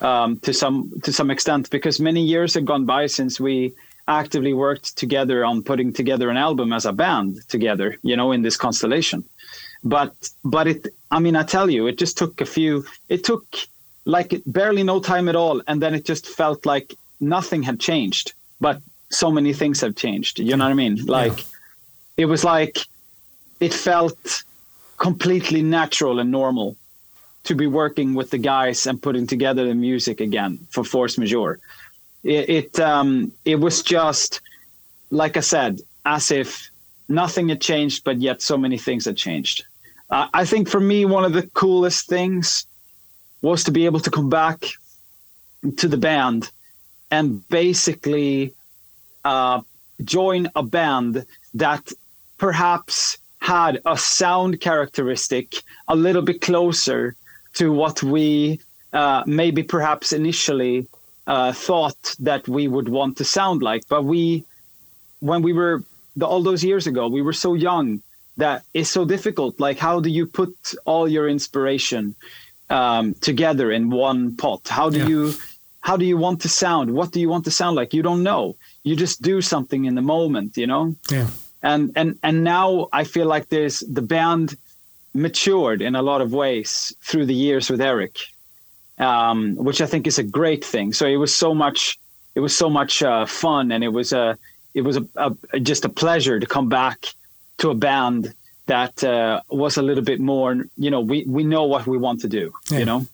um, 0.00 0.38
to 0.46 0.52
some 0.52 0.76
to 1.02 1.10
some 1.12 1.30
extent 1.34 1.68
because 1.70 1.96
many 2.10 2.22
years 2.34 2.54
have 2.54 2.64
gone 2.72 2.84
by 2.94 3.02
since 3.08 3.40
we 3.46 3.72
actively 4.06 4.54
worked 4.54 4.96
together 4.96 5.38
on 5.44 5.62
putting 5.62 5.92
together 5.92 6.26
an 6.30 6.36
album 6.48 6.72
as 6.72 6.86
a 6.86 6.92
band 6.92 7.30
together 7.48 7.88
you 8.10 8.16
know 8.16 8.28
in 8.36 8.42
this 8.42 8.56
constellation 8.56 9.20
but 9.84 10.12
but 10.44 10.66
it 10.66 10.86
i 11.10 11.18
mean 11.18 11.36
i 11.36 11.42
tell 11.42 11.70
you 11.70 11.86
it 11.86 11.98
just 11.98 12.18
took 12.18 12.40
a 12.40 12.46
few 12.46 12.84
it 13.08 13.24
took 13.24 13.44
like 14.04 14.40
barely 14.46 14.82
no 14.82 15.00
time 15.00 15.28
at 15.28 15.36
all 15.36 15.62
and 15.66 15.82
then 15.82 15.94
it 15.94 16.04
just 16.04 16.26
felt 16.26 16.66
like 16.66 16.94
nothing 17.20 17.62
had 17.62 17.78
changed 17.78 18.32
but 18.60 18.80
so 19.10 19.30
many 19.30 19.52
things 19.52 19.80
have 19.80 19.94
changed 19.94 20.38
you 20.38 20.56
know 20.56 20.64
what 20.64 20.70
i 20.70 20.74
mean 20.74 20.96
like 21.06 21.44
it 22.16 22.26
was 22.26 22.44
like 22.44 22.78
it 23.60 23.72
felt 23.72 24.42
completely 24.98 25.62
natural 25.62 26.18
and 26.18 26.30
normal 26.30 26.76
to 27.44 27.54
be 27.54 27.66
working 27.66 28.14
with 28.14 28.30
the 28.30 28.38
guys 28.38 28.86
and 28.86 29.00
putting 29.00 29.26
together 29.26 29.66
the 29.66 29.74
music 29.74 30.20
again 30.20 30.58
for 30.70 30.84
Force 30.84 31.16
Majeure. 31.16 31.58
It 32.22 32.48
it, 32.50 32.80
um, 32.80 33.32
it 33.44 33.58
was 33.58 33.82
just 33.82 34.40
like 35.10 35.36
I 35.36 35.40
said, 35.40 35.80
as 36.04 36.30
if 36.30 36.70
nothing 37.08 37.48
had 37.48 37.60
changed, 37.60 38.04
but 38.04 38.20
yet 38.20 38.42
so 38.42 38.58
many 38.58 38.76
things 38.76 39.06
had 39.06 39.16
changed. 39.16 39.64
I 40.10 40.44
think 40.46 40.68
for 40.68 40.80
me, 40.80 41.04
one 41.04 41.24
of 41.24 41.34
the 41.34 41.46
coolest 41.48 42.08
things 42.08 42.66
was 43.42 43.64
to 43.64 43.70
be 43.70 43.84
able 43.84 44.00
to 44.00 44.10
come 44.10 44.30
back 44.30 44.64
to 45.76 45.88
the 45.88 45.98
band 45.98 46.50
and 47.10 47.46
basically 47.48 48.54
uh, 49.24 49.60
join 50.04 50.48
a 50.54 50.62
band 50.62 51.26
that 51.54 51.92
perhaps 52.38 53.18
had 53.40 53.80
a 53.84 53.96
sound 53.96 54.60
characteristic 54.60 55.62
a 55.88 55.96
little 55.96 56.22
bit 56.22 56.40
closer 56.40 57.14
to 57.54 57.72
what 57.72 58.02
we 58.02 58.60
uh, 58.92 59.22
maybe 59.26 59.62
perhaps 59.62 60.12
initially 60.12 60.86
uh, 61.26 61.52
thought 61.52 62.16
that 62.18 62.48
we 62.48 62.68
would 62.68 62.88
want 62.88 63.16
to 63.18 63.24
sound 63.24 63.62
like. 63.62 63.82
But 63.88 64.04
we, 64.04 64.44
when 65.20 65.42
we 65.42 65.52
were 65.52 65.84
the, 66.16 66.26
all 66.26 66.42
those 66.42 66.64
years 66.64 66.86
ago, 66.86 67.08
we 67.08 67.22
were 67.22 67.34
so 67.34 67.54
young 67.54 68.02
that 68.38 68.62
it's 68.72 68.90
so 68.90 69.04
difficult. 69.04 69.60
Like, 69.60 69.78
how 69.78 70.00
do 70.00 70.08
you 70.08 70.24
put 70.26 70.54
all 70.84 71.06
your 71.08 71.28
inspiration 71.28 72.14
um, 72.70 73.14
together 73.20 73.70
in 73.72 73.90
one 73.90 74.36
pot? 74.36 74.62
How 74.68 74.88
do 74.90 74.98
Yeah. 74.98 75.08
you, 75.08 75.34
how 75.88 75.96
do 75.96 76.04
you 76.04 76.16
want 76.16 76.40
to 76.42 76.48
sound? 76.48 76.86
What 76.98 77.12
do 77.12 77.18
you 77.20 77.28
want 77.28 77.44
to 77.44 77.50
sound 77.50 77.76
like? 77.76 77.92
You 77.96 78.02
don't 78.02 78.22
know. 78.22 78.56
You 78.84 78.94
just 78.96 79.22
do 79.22 79.40
something 79.42 79.84
in 79.84 79.94
the 79.94 80.02
moment, 80.16 80.56
you 80.56 80.66
know 80.66 80.94
Yeah. 81.10 81.28
and 81.62 81.82
and 82.00 82.08
and 82.22 82.36
now 82.44 82.68
I 83.00 83.04
feel 83.04 83.26
like 83.34 83.48
there's 83.48 83.76
the 83.80 84.02
band 84.16 84.56
matured 85.14 85.80
in 85.82 85.94
a 85.96 86.02
lot 86.10 86.20
of 86.20 86.30
ways 86.32 86.92
through 87.08 87.26
the 87.26 87.34
years 87.46 87.64
with 87.70 87.80
Eric, 87.80 88.14
um, 88.98 89.56
which 89.56 89.80
I 89.80 89.86
think 89.86 90.06
is 90.06 90.18
a 90.18 90.22
great 90.40 90.64
thing. 90.64 90.92
So 90.92 91.06
it 91.06 91.16
was 91.16 91.34
so 91.34 91.54
much, 91.54 91.98
it 92.34 92.40
was 92.40 92.54
so 92.56 92.68
much 92.70 93.02
uh, 93.02 93.26
fun, 93.26 93.72
and 93.72 93.82
it 93.82 93.92
was 93.92 94.12
a, 94.12 94.36
it 94.74 94.82
was 94.82 94.96
a, 94.96 95.04
a 95.16 95.58
just 95.60 95.84
a 95.84 95.88
pleasure 95.88 96.38
to 96.40 96.46
come 96.46 96.68
back 96.68 96.98
to 97.58 97.70
a 97.70 97.74
band 97.74 98.32
that 98.66 99.02
uh, 99.04 99.40
was 99.50 99.76
a 99.78 99.82
little 99.82 100.04
bit 100.04 100.20
more, 100.20 100.64
you 100.76 100.90
know, 100.90 101.00
we 101.00 101.24
we 101.26 101.42
know 101.44 101.64
what 101.64 101.86
we 101.86 101.96
want 101.98 102.20
to 102.20 102.28
do, 102.28 102.52
Yeah. 102.70 102.78
you 102.80 102.84
know. 102.84 103.06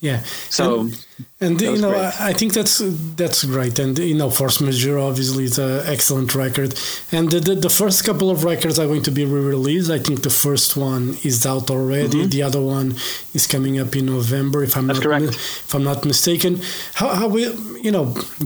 Yeah. 0.00 0.22
So 0.50 0.80
And- 0.80 1.04
And 1.40 1.60
you 1.60 1.76
know, 1.78 1.90
great. 1.90 2.20
I, 2.30 2.32
think 2.32 2.52
that's 2.52 2.78
that's 3.16 3.42
great. 3.44 3.78
And 3.80 3.98
you 3.98 4.14
know, 4.20 4.30
Force 4.30 4.60
Majeure 4.60 4.98
obviously 5.00 5.44
is 5.44 5.58
an 5.58 5.82
excellent 5.94 6.34
record. 6.34 6.70
And 7.10 7.30
the, 7.32 7.40
the, 7.40 7.54
the 7.56 7.70
first 7.70 8.04
couple 8.04 8.28
of 8.30 8.44
records 8.44 8.78
are 8.78 8.86
going 8.86 9.02
to 9.02 9.10
be 9.10 9.24
re-released. 9.24 9.90
I 9.90 9.98
think 9.98 10.22
the 10.22 10.30
first 10.30 10.76
one 10.76 11.16
is 11.24 11.44
out 11.46 11.70
already. 11.70 12.26
The 12.26 12.42
other 12.48 12.60
one 12.60 12.94
is 13.34 13.46
coming 13.48 13.80
up 13.80 13.94
in 13.96 14.06
November, 14.06 14.62
if 14.62 14.76
I'm 14.76 14.86
Mm-hmm. 14.88 14.88
That's 14.88 15.00
not 15.00 15.04
correct. 15.04 15.34
if 15.66 15.74
I'm 15.74 15.84
not 15.84 16.04
mistaken. 16.04 16.60
How 16.94 17.08
how 17.20 17.26
we 17.28 17.42
you 17.86 17.90
know 17.90 18.04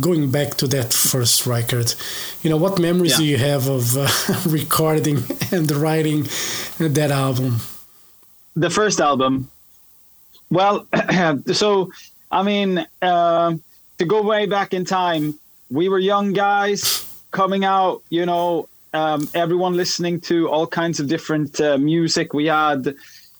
going 0.09 0.31
back 0.31 0.51
to 0.61 0.67
that 0.69 0.93
first 0.95 1.47
record, 1.47 1.88
you 2.43 2.49
know, 2.51 2.57
what 2.65 2.79
memories 2.79 3.12
Yeah. 3.12 3.19
do 3.19 3.25
you 3.33 3.38
have 3.51 3.69
of 3.69 3.85
uh, 3.97 4.09
recording 4.59 5.19
and 5.57 5.71
writing 5.83 6.27
that 6.79 7.11
album? 7.11 7.61
the 8.57 8.71
first 8.71 8.99
album 9.01 9.49
well 10.53 10.87
so 11.53 11.91
i 12.31 12.43
mean 12.43 12.87
uh, 13.01 13.53
to 13.99 14.05
go 14.05 14.23
way 14.23 14.47
back 14.47 14.73
in 14.75 14.85
time 14.85 15.38
we 15.71 15.88
were 15.88 15.99
young 15.99 16.33
guys 16.33 17.09
coming 17.31 17.65
out 17.65 18.03
you 18.11 18.25
know 18.27 18.69
um, 18.95 19.29
everyone 19.35 19.75
listening 19.75 20.21
to 20.21 20.49
all 20.49 20.67
kinds 20.67 21.01
of 21.01 21.09
different 21.09 21.61
uh, 21.61 21.79
music. 21.79 22.35
We 22.35 22.47
had 22.47 22.95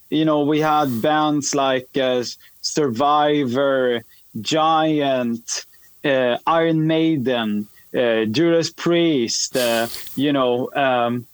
you 0.09 0.25
know 0.25 0.41
we 0.41 0.59
had 0.59 1.01
bands 1.01 1.55
like 1.55 1.89
uh, 1.97 2.23
survivor 2.61 4.01
giant 4.41 5.65
uh, 6.03 6.37
iron 6.47 6.87
maiden 6.87 7.67
uh, 7.95 8.25
judas 8.25 8.71
priest 8.71 9.55
uh, 9.55 9.87
you 10.15 10.33
know 10.33 10.69
um, 10.75 11.25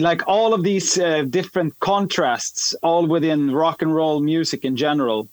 like 0.00 0.26
all 0.26 0.54
of 0.54 0.62
these 0.62 0.98
uh, 0.98 1.22
different 1.22 1.78
contrasts, 1.80 2.74
all 2.82 3.06
within 3.06 3.50
rock 3.50 3.82
and 3.82 3.94
roll 3.94 4.20
music 4.20 4.64
in 4.64 4.76
general. 4.76 5.28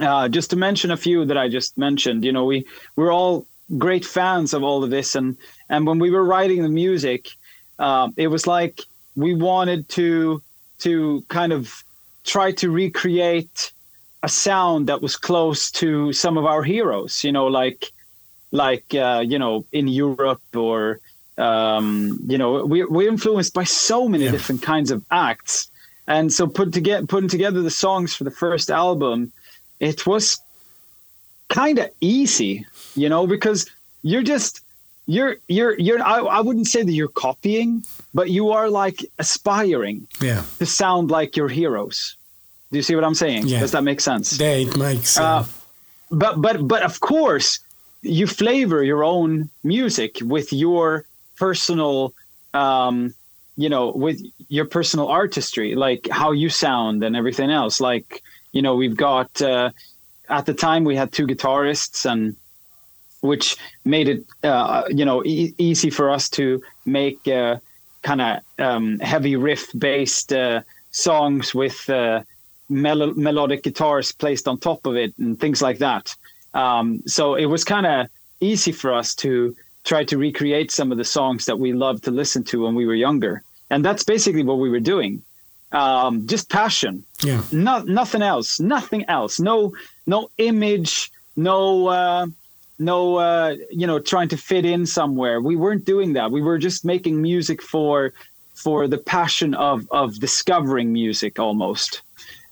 Uh, 0.00 0.28
just 0.28 0.50
to 0.50 0.56
mention 0.56 0.90
a 0.90 0.96
few 0.96 1.24
that 1.24 1.38
I 1.38 1.48
just 1.48 1.78
mentioned, 1.78 2.24
you 2.24 2.32
know, 2.32 2.44
we 2.44 2.66
we're 2.96 3.12
all 3.12 3.46
great 3.78 4.04
fans 4.04 4.52
of 4.52 4.62
all 4.62 4.82
of 4.84 4.90
this, 4.90 5.14
and 5.14 5.36
and 5.68 5.86
when 5.86 5.98
we 5.98 6.10
were 6.10 6.24
writing 6.24 6.62
the 6.62 6.68
music, 6.68 7.28
uh, 7.78 8.08
it 8.16 8.28
was 8.28 8.46
like 8.46 8.80
we 9.16 9.34
wanted 9.34 9.88
to 9.90 10.42
to 10.80 11.24
kind 11.28 11.52
of 11.52 11.84
try 12.24 12.52
to 12.52 12.70
recreate 12.70 13.72
a 14.22 14.28
sound 14.28 14.88
that 14.88 15.02
was 15.02 15.16
close 15.16 15.70
to 15.70 16.12
some 16.12 16.38
of 16.38 16.46
our 16.46 16.62
heroes, 16.62 17.22
you 17.22 17.30
know, 17.30 17.46
like 17.46 17.84
like 18.50 18.94
uh, 18.94 19.22
you 19.24 19.38
know 19.38 19.64
in 19.72 19.86
Europe 19.88 20.42
or 20.54 21.00
um, 21.38 22.18
you 22.28 22.38
know 22.38 22.64
we, 22.64 22.84
we're 22.84 23.08
influenced 23.08 23.54
by 23.54 23.64
so 23.64 24.08
many 24.08 24.24
Yeah. 24.24 24.30
different 24.30 24.62
kinds 24.62 24.90
of 24.90 25.04
acts 25.10 25.68
and 26.06 26.32
so 26.32 26.46
put 26.46 26.72
together 26.72 27.06
putting 27.06 27.28
together 27.28 27.60
the 27.62 27.70
songs 27.70 28.14
for 28.14 28.24
the 28.24 28.30
first 28.30 28.70
album 28.70 29.32
it 29.80 30.06
was 30.06 30.38
kind 31.48 31.78
of 31.78 31.90
easy 32.00 32.66
you 32.94 33.08
know 33.08 33.26
because 33.26 33.68
you're 34.02 34.22
just 34.22 34.60
you're 35.06 35.36
you're 35.48 35.78
you're 35.78 36.02
I, 36.02 36.18
I 36.20 36.40
wouldn't 36.40 36.66
say 36.68 36.82
that 36.82 36.92
you're 36.92 37.08
copying 37.08 37.84
but 38.14 38.30
you 38.30 38.50
are 38.50 38.68
like 38.70 39.04
aspiring 39.18 40.06
Yeah, 40.20 40.42
to 40.58 40.66
sound 40.66 41.10
like 41.10 41.36
your 41.36 41.48
heroes 41.48 42.16
do 42.70 42.78
you 42.78 42.82
see 42.82 42.94
what 42.94 43.04
i'm 43.04 43.14
saying 43.14 43.46
Yeah. 43.46 43.60
does 43.60 43.72
that 43.72 43.82
make 43.84 44.00
sense 44.00 44.38
yeah, 44.38 44.52
it 44.52 44.76
makes. 44.76 45.18
Uh, 45.18 45.22
uh, 45.24 45.44
but 46.10 46.40
but 46.40 46.66
but 46.66 46.82
of 46.82 47.00
course 47.00 47.58
you 48.02 48.26
flavor 48.26 48.82
your 48.82 49.02
own 49.04 49.48
music 49.62 50.18
with 50.22 50.52
your 50.52 51.04
personal 51.36 52.14
um 52.52 53.14
you 53.56 53.68
know 53.68 53.90
with 53.90 54.20
your 54.48 54.64
personal 54.64 55.08
artistry 55.08 55.74
like 55.74 56.08
how 56.10 56.32
you 56.32 56.48
sound 56.48 57.02
and 57.02 57.16
everything 57.16 57.50
else 57.50 57.80
like 57.80 58.22
you 58.52 58.62
know 58.62 58.74
we've 58.74 58.96
got 58.96 59.42
uh 59.42 59.70
at 60.28 60.46
the 60.46 60.54
time 60.54 60.84
we 60.84 60.96
had 60.96 61.12
two 61.12 61.26
guitarists 61.26 62.10
and 62.10 62.36
which 63.20 63.56
made 63.84 64.08
it 64.08 64.24
uh 64.42 64.84
you 64.88 65.04
know 65.04 65.24
e- 65.24 65.54
easy 65.58 65.90
for 65.90 66.10
us 66.10 66.28
to 66.28 66.62
make 66.84 67.26
uh 67.28 67.56
kind 68.02 68.20
of 68.20 68.40
um 68.58 68.98
heavy 69.00 69.36
riff 69.36 69.70
based 69.78 70.32
uh 70.32 70.60
songs 70.90 71.54
with 71.54 71.88
uh 71.90 72.22
mel- 72.68 73.14
melodic 73.14 73.62
guitars 73.62 74.12
placed 74.12 74.48
on 74.48 74.58
top 74.58 74.86
of 74.86 74.96
it 74.96 75.14
and 75.18 75.38
things 75.38 75.62
like 75.62 75.78
that. 75.78 76.14
Um, 76.54 77.02
so 77.06 77.34
it 77.34 77.46
was 77.46 77.64
kind 77.64 77.86
of 77.86 78.08
easy 78.40 78.72
for 78.72 78.92
us 78.92 79.14
to 79.16 79.56
try 79.84 80.04
to 80.04 80.18
recreate 80.18 80.70
some 80.70 80.90
of 80.90 80.98
the 80.98 81.04
songs 81.04 81.44
that 81.46 81.58
we 81.58 81.72
loved 81.72 82.04
to 82.04 82.10
listen 82.10 82.42
to 82.44 82.64
when 82.64 82.74
we 82.74 82.86
were 82.86 82.94
younger. 82.94 83.42
And 83.70 83.84
that's 83.84 84.04
basically 84.04 84.42
what 84.42 84.58
we 84.58 84.70
were 84.70 84.80
doing. 84.80 85.22
Um, 85.72 86.26
just 86.26 86.48
passion. 86.48 87.04
Yeah. 87.22 87.42
Not 87.52 87.86
nothing 87.86 88.22
else. 88.22 88.60
Nothing 88.60 89.04
else. 89.08 89.40
No 89.40 89.72
no 90.06 90.30
image, 90.38 91.10
no 91.36 91.88
uh, 91.88 92.26
no 92.78 93.16
uh, 93.16 93.56
you 93.70 93.86
know 93.86 93.98
trying 93.98 94.28
to 94.28 94.36
fit 94.36 94.64
in 94.64 94.86
somewhere. 94.86 95.40
We 95.40 95.56
weren't 95.56 95.84
doing 95.84 96.12
that. 96.12 96.30
We 96.30 96.42
were 96.42 96.58
just 96.58 96.84
making 96.84 97.20
music 97.20 97.60
for 97.60 98.12
for 98.54 98.86
the 98.86 98.98
passion 98.98 99.54
of 99.54 99.86
of 99.90 100.20
discovering 100.20 100.92
music 100.92 101.38
almost. 101.38 102.02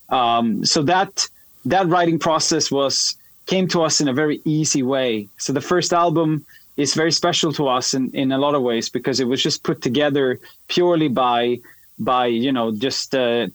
Um, 0.08 0.64
so 0.64 0.82
that 0.82 1.28
that 1.64 1.86
writing 1.86 2.18
process 2.18 2.70
was 2.70 3.16
came 3.46 3.68
to 3.68 3.82
us 3.82 4.00
in 4.00 4.08
a 4.08 4.12
very 4.12 4.40
easy 4.44 4.82
way. 4.82 5.28
So 5.38 5.52
the 5.52 5.60
first 5.60 5.92
album 5.92 6.44
is 6.76 6.94
very 6.94 7.12
special 7.12 7.52
to 7.52 7.68
us 7.68 7.94
in, 7.94 8.10
in 8.12 8.32
a 8.32 8.38
lot 8.38 8.54
of 8.54 8.62
ways 8.62 8.88
because 8.88 9.20
it 9.20 9.26
was 9.26 9.42
just 9.42 9.62
put 9.62 9.82
together 9.82 10.40
purely 10.68 11.08
by 11.08 11.58
by 11.98 12.26
you 12.26 12.52
know 12.52 12.72
just 12.72 13.14
uh, 13.14 13.46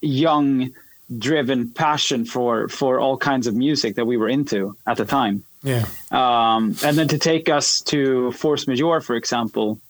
young 0.00 0.70
driven 1.18 1.70
passion 1.70 2.24
for 2.24 2.68
for 2.68 3.00
all 3.00 3.16
kinds 3.16 3.46
of 3.46 3.54
music 3.54 3.94
that 3.96 4.06
we 4.06 4.16
were 4.16 4.28
into 4.28 4.76
at 4.86 4.96
the 4.96 5.04
time. 5.04 5.44
Yeah. 5.62 5.86
Um, 6.10 6.76
and 6.84 6.96
then 6.96 7.08
to 7.08 7.18
take 7.18 7.48
us 7.48 7.80
to 7.82 8.30
Force 8.32 8.68
Majeure, 8.68 9.00
for 9.00 9.16
example, 9.16 9.80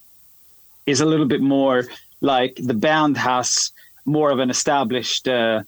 is 0.87 1.00
a 1.00 1.04
little 1.04 1.26
bit 1.26 1.42
more 1.42 1.85
like 2.20 2.54
the 2.56 2.74
band 2.74 3.16
has 3.18 3.72
more 4.04 4.30
of 4.30 4.38
an 4.38 4.48
established 4.48 5.28
uh, 5.28 5.62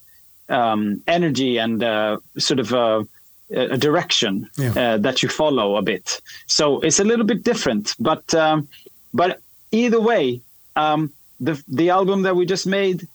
um, 0.47 1.03
energy 1.05 1.57
and 1.57 1.83
uh, 1.83 2.17
sort 2.37 2.59
of 2.59 2.73
a, 2.73 3.07
a 3.51 3.77
direction 3.77 4.47
Yeah. 4.57 4.73
uh, 4.75 4.97
that 4.99 5.23
you 5.23 5.29
follow 5.29 5.75
a 5.77 5.81
bit. 5.81 6.21
So 6.47 6.79
it's 6.81 6.99
a 6.99 7.03
little 7.03 7.25
bit 7.25 7.43
different, 7.43 7.95
but 7.99 8.33
um, 8.35 8.67
but 9.13 9.41
either 9.71 9.99
way, 9.99 10.41
um, 10.75 11.11
the 11.39 11.61
the 11.67 11.89
album 11.89 12.21
that 12.23 12.35
we 12.35 12.45
just 12.45 12.67
made, 12.67 13.07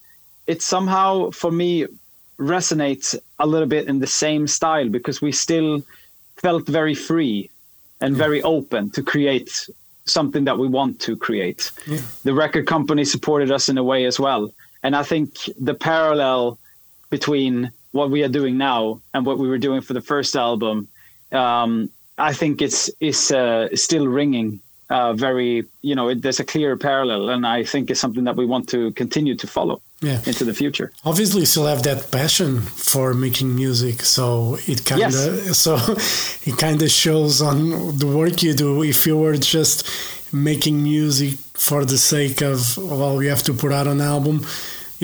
it 0.46 0.62
somehow 0.62 1.30
for 1.30 1.50
me 1.52 1.86
resonates 2.38 3.14
a 3.38 3.46
little 3.46 3.68
bit 3.68 3.86
in 3.88 4.00
the 4.00 4.06
same 4.06 4.46
style 4.48 4.88
because 4.88 5.22
we 5.22 5.30
still 5.32 5.82
felt 6.36 6.66
very 6.66 6.94
free 6.94 7.48
and 8.00 8.16
very 8.16 8.42
open 8.42 8.90
to 8.90 9.02
create 9.02 9.68
something 10.04 10.44
that 10.44 10.58
we 10.58 10.66
want 10.68 11.00
to 11.00 11.16
create. 11.16 11.70
Yeah. 11.86 12.00
The 12.24 12.34
record 12.34 12.66
company 12.66 13.04
supported 13.04 13.50
us 13.52 13.68
in 13.68 13.78
a 13.78 13.84
way 13.84 14.04
as 14.04 14.18
well. 14.18 14.52
And 14.82 14.94
I 14.96 15.02
think 15.04 15.28
the 15.58 15.74
parallel 15.74 16.58
between 17.08 17.70
what 17.94 18.08
we 18.10 18.22
are 18.26 18.32
doing 18.40 18.54
now 18.58 19.00
and 19.12 19.20
what 19.26 19.36
we 19.38 19.46
were 19.52 19.58
doing 19.68 19.80
for 19.86 19.94
the 19.94 20.00
first 20.12 20.32
album, 20.36 20.76
um, 21.32 21.70
I 22.30 22.32
think 22.40 22.60
it's 22.66 22.90
is 23.00 23.30
uh, 23.32 23.68
still 23.74 24.06
ringing 24.20 24.60
uh, 24.90 25.12
very. 25.26 25.64
You 25.88 25.94
know, 25.98 26.06
it, 26.10 26.22
there's 26.22 26.40
a 26.40 26.44
clear 26.54 26.76
parallel, 26.76 27.22
and 27.34 27.42
I 27.46 27.64
think 27.64 27.90
it's 27.90 28.00
something 28.00 28.24
that 28.28 28.36
we 28.36 28.46
want 28.46 28.68
to 28.74 28.80
continue 29.02 29.34
to 29.42 29.46
follow 29.46 29.76
Yeah. 30.00 30.20
into 30.30 30.44
the 30.44 30.54
future. 30.62 30.88
Obviously, 31.04 31.40
you 31.40 31.46
still 31.54 31.66
have 31.74 31.82
that 31.90 32.00
passion 32.10 32.50
for 32.60 33.06
making 33.26 33.48
music, 33.64 33.96
so 34.16 34.24
it 34.72 34.78
kind 34.88 35.02
of 35.02 35.12
Yes. 35.12 35.58
so 35.64 35.72
it 36.50 36.56
kind 36.66 36.80
of 36.86 36.90
shows 36.90 37.40
on 37.50 37.56
the 38.02 38.06
work 38.20 38.42
you 38.46 38.54
do. 38.64 38.82
If 38.82 39.06
you 39.06 39.16
were 39.24 39.38
just 39.56 39.76
making 40.32 40.76
music 40.82 41.34
for 41.66 41.80
the 41.92 41.98
sake 41.98 42.38
of 42.52 42.58
well, 42.76 43.16
we 43.20 43.26
have 43.34 43.42
to 43.48 43.52
put 43.62 43.70
out 43.72 43.86
an 43.86 44.00
album, 44.00 44.36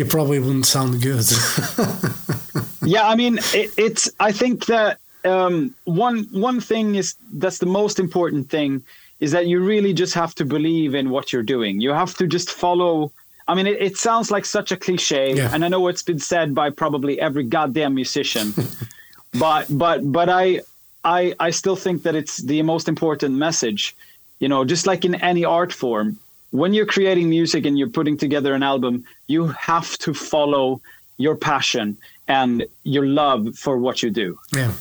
it 0.00 0.08
probably 0.10 0.38
wouldn't 0.38 0.66
sound 0.66 1.00
good. 1.02 1.24
yeah 2.82 3.06
i 3.08 3.14
mean 3.14 3.38
it, 3.54 3.70
it's 3.76 4.10
i 4.20 4.32
think 4.32 4.66
that 4.66 4.98
um, 5.24 5.74
one 5.84 6.24
one 6.32 6.60
thing 6.60 6.94
is 6.94 7.14
that's 7.34 7.58
the 7.58 7.66
most 7.66 7.98
important 8.00 8.48
thing 8.48 8.82
is 9.20 9.32
that 9.32 9.46
you 9.46 9.60
really 9.62 9.92
just 9.92 10.14
have 10.14 10.34
to 10.36 10.44
believe 10.46 10.94
in 10.94 11.10
what 11.10 11.30
you're 11.32 11.42
doing 11.42 11.80
you 11.80 11.90
have 11.90 12.14
to 12.16 12.26
just 12.26 12.50
follow 12.50 13.12
i 13.46 13.54
mean 13.54 13.66
it, 13.66 13.76
it 13.82 13.96
sounds 13.98 14.30
like 14.30 14.46
such 14.46 14.72
a 14.72 14.76
cliche 14.78 15.34
Yeah. 15.34 15.50
and 15.52 15.62
i 15.64 15.68
know 15.68 15.88
it's 15.88 16.02
been 16.02 16.18
said 16.20 16.54
by 16.54 16.70
probably 16.70 17.20
every 17.20 17.44
goddamn 17.44 17.94
musician 17.94 18.54
but 19.38 19.66
but 19.68 19.98
but 20.10 20.28
i 20.30 20.60
i 21.04 21.34
i 21.38 21.50
still 21.50 21.76
think 21.76 22.02
that 22.04 22.14
it's 22.14 22.38
the 22.38 22.62
most 22.62 22.88
important 22.88 23.34
message 23.36 23.94
you 24.38 24.48
know 24.48 24.64
just 24.64 24.86
like 24.86 25.04
in 25.04 25.14
any 25.16 25.44
art 25.44 25.72
form 25.72 26.18
when 26.50 26.74
you're 26.74 26.86
creating 26.86 27.28
music 27.30 27.64
and 27.66 27.78
you're 27.78 27.88
putting 27.88 28.16
together 28.16 28.54
an 28.54 28.62
album 28.62 29.04
you 29.26 29.46
have 29.48 29.96
to 29.98 30.12
follow 30.12 30.80
your 31.16 31.36
passion 31.36 31.96
and 32.28 32.64
your 32.82 33.06
love 33.06 33.54
for 33.56 33.76
what 33.76 34.02
you 34.02 34.10
do. 34.10 34.38
Yeah, 34.52 34.72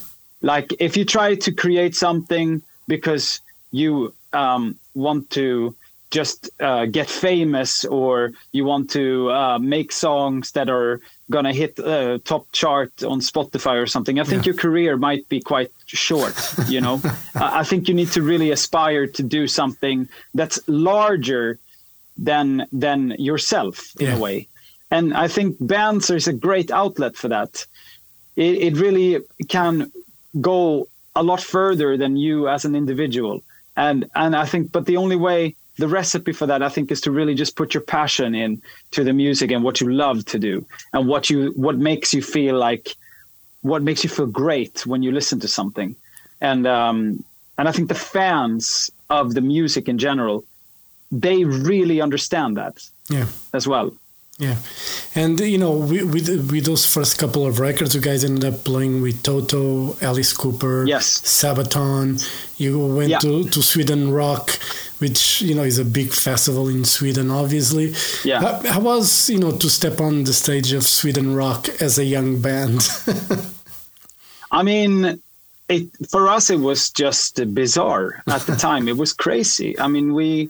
like 0.42 0.74
if 0.80 0.96
you 0.96 1.06
try 1.06 1.36
to 1.36 1.52
create 1.52 1.96
something 1.96 2.62
because 2.88 3.42
you 3.72 4.14
um, 4.34 4.78
want 4.96 5.30
to 5.32 5.76
just 6.12 6.50
uh, 6.60 6.86
get 6.86 7.10
famous 7.10 7.86
or 7.86 8.32
you 8.52 8.66
want 8.66 8.90
to 8.92 9.30
uh, 9.32 9.60
make 9.60 9.92
songs 9.92 10.52
that 10.52 10.70
are 10.70 11.02
gonna 11.32 11.54
hit 11.54 11.80
uh, 11.80 12.18
top 12.24 12.44
chart 12.52 12.92
on 13.04 13.20
spotify 13.22 13.76
or 13.84 13.88
something. 13.88 14.20
I 14.20 14.24
think 14.24 14.46
Yeah. 14.46 14.50
your 14.52 14.56
career 14.66 14.98
might 14.98 15.24
be 15.30 15.40
quite 15.40 15.72
short 15.86 16.36
you 16.68 16.82
know? 16.82 17.02
I 17.36 17.60
I 17.62 17.64
think 17.70 17.88
you 17.88 17.96
need 17.96 18.12
to 18.18 18.22
really 18.22 18.52
aspire 18.52 19.06
to 19.18 19.24
do 19.38 19.48
something 19.48 20.08
that's 20.40 20.60
larger 20.68 21.58
than 22.18 22.66
than 22.84 23.00
yourself 23.30 23.76
in 24.00 24.08
Yeah. 24.08 24.18
a 24.18 24.20
way. 24.20 24.48
And 24.92 25.14
i 25.26 25.28
think 25.36 25.50
bands 25.60 26.10
is 26.10 26.28
a 26.28 26.34
great 26.48 26.70
outlet 26.72 27.14
for 27.22 27.30
that. 27.30 27.52
It, 28.36 28.54
it 28.68 28.74
really 28.86 29.10
can 29.56 29.92
go 30.50 30.88
a 31.16 31.24
lot 31.24 31.42
further 31.42 31.98
than 31.98 32.16
you 32.26 32.48
as 32.56 32.66
an 32.66 32.76
individual. 32.76 33.36
And 33.86 34.00
and 34.24 34.32
i 34.44 34.46
think 34.52 34.72
but 34.72 34.86
the 34.86 34.98
only 34.98 35.16
way 35.28 35.56
the 35.80 35.88
recipe 35.88 36.34
for 36.40 36.46
that 36.48 36.62
i 36.62 36.70
think 36.70 36.92
is 36.92 37.02
to 37.02 37.12
really 37.12 37.34
just 37.44 37.56
put 37.56 37.74
your 37.74 37.82
passion 37.98 38.36
in 38.44 38.62
to 38.92 39.04
the 39.04 39.14
music 39.14 39.50
and 39.52 39.64
what 39.64 39.80
you 39.82 39.88
love 40.06 40.24
to 40.26 40.38
do 40.50 40.66
and 40.94 41.08
what 41.08 41.30
you 41.30 41.52
what 41.66 41.78
makes 41.78 42.14
you 42.14 42.22
feel 42.22 42.56
like 42.68 42.86
what 43.62 43.82
makes 43.84 44.04
you 44.04 44.10
feel 44.10 44.28
great 44.28 44.86
when 44.86 45.02
you 45.04 45.12
listen 45.12 45.40
to 45.40 45.48
something 45.48 45.96
and 46.42 46.68
um 46.68 47.24
and 47.58 47.68
i 47.70 47.72
think 47.72 47.88
the 47.90 48.02
fans 48.16 48.92
of 49.10 49.34
the 49.34 49.42
music 49.42 49.88
in 49.88 49.98
general 49.98 50.44
they 51.12 51.44
really 51.44 52.00
understand 52.02 52.56
that 52.58 52.76
yeah. 53.10 53.26
as 53.54 53.66
well 53.68 53.90
Yeah, 54.48 54.56
and 55.22 55.36
you 55.54 55.58
know, 55.64 55.74
with, 55.92 56.06
with 56.14 56.28
with 56.52 56.64
those 56.64 56.86
first 56.96 57.20
couple 57.22 57.44
of 57.50 57.60
records, 57.60 57.92
you 57.96 58.00
guys 58.10 58.24
ended 58.24 58.46
up 58.52 58.64
playing 58.64 59.02
with 59.04 59.18
Toto, 59.28 59.98
Alice 60.00 60.32
Cooper, 60.42 60.88
Yes. 60.88 61.06
Sabaton. 61.40 62.24
You 62.58 62.72
went 62.98 63.10
Yeah. 63.10 63.20
to, 63.26 63.44
to 63.54 63.60
Sweden 63.62 64.02
Rock, 64.16 64.46
which 65.00 65.42
you 65.42 65.56
know 65.56 65.64
is 65.64 65.80
a 65.80 65.86
big 65.86 66.14
festival 66.14 66.68
in 66.70 66.86
Sweden, 66.86 67.32
obviously. 67.32 67.94
Yeah. 68.24 68.42
How, 68.42 68.74
how 68.74 68.80
was 68.80 69.30
you 69.30 69.40
know 69.40 69.52
to 69.52 69.70
step 69.70 70.00
on 70.00 70.24
the 70.24 70.34
stage 70.34 70.72
of 70.74 70.84
Sweden 70.84 71.36
Rock 71.36 71.70
as 71.82 71.98
a 71.98 72.06
young 72.06 72.42
band? 72.42 72.88
I 74.52 74.64
mean, 74.64 75.22
it 75.68 75.90
for 76.10 76.28
us 76.28 76.50
it 76.50 76.60
was 76.60 76.90
just 76.90 77.54
bizarre 77.54 78.24
at 78.28 78.42
the 78.42 78.56
time. 78.56 78.88
it 78.88 78.98
was 78.98 79.14
crazy. 79.14 79.80
I 79.80 79.88
mean, 79.88 80.14
we 80.14 80.50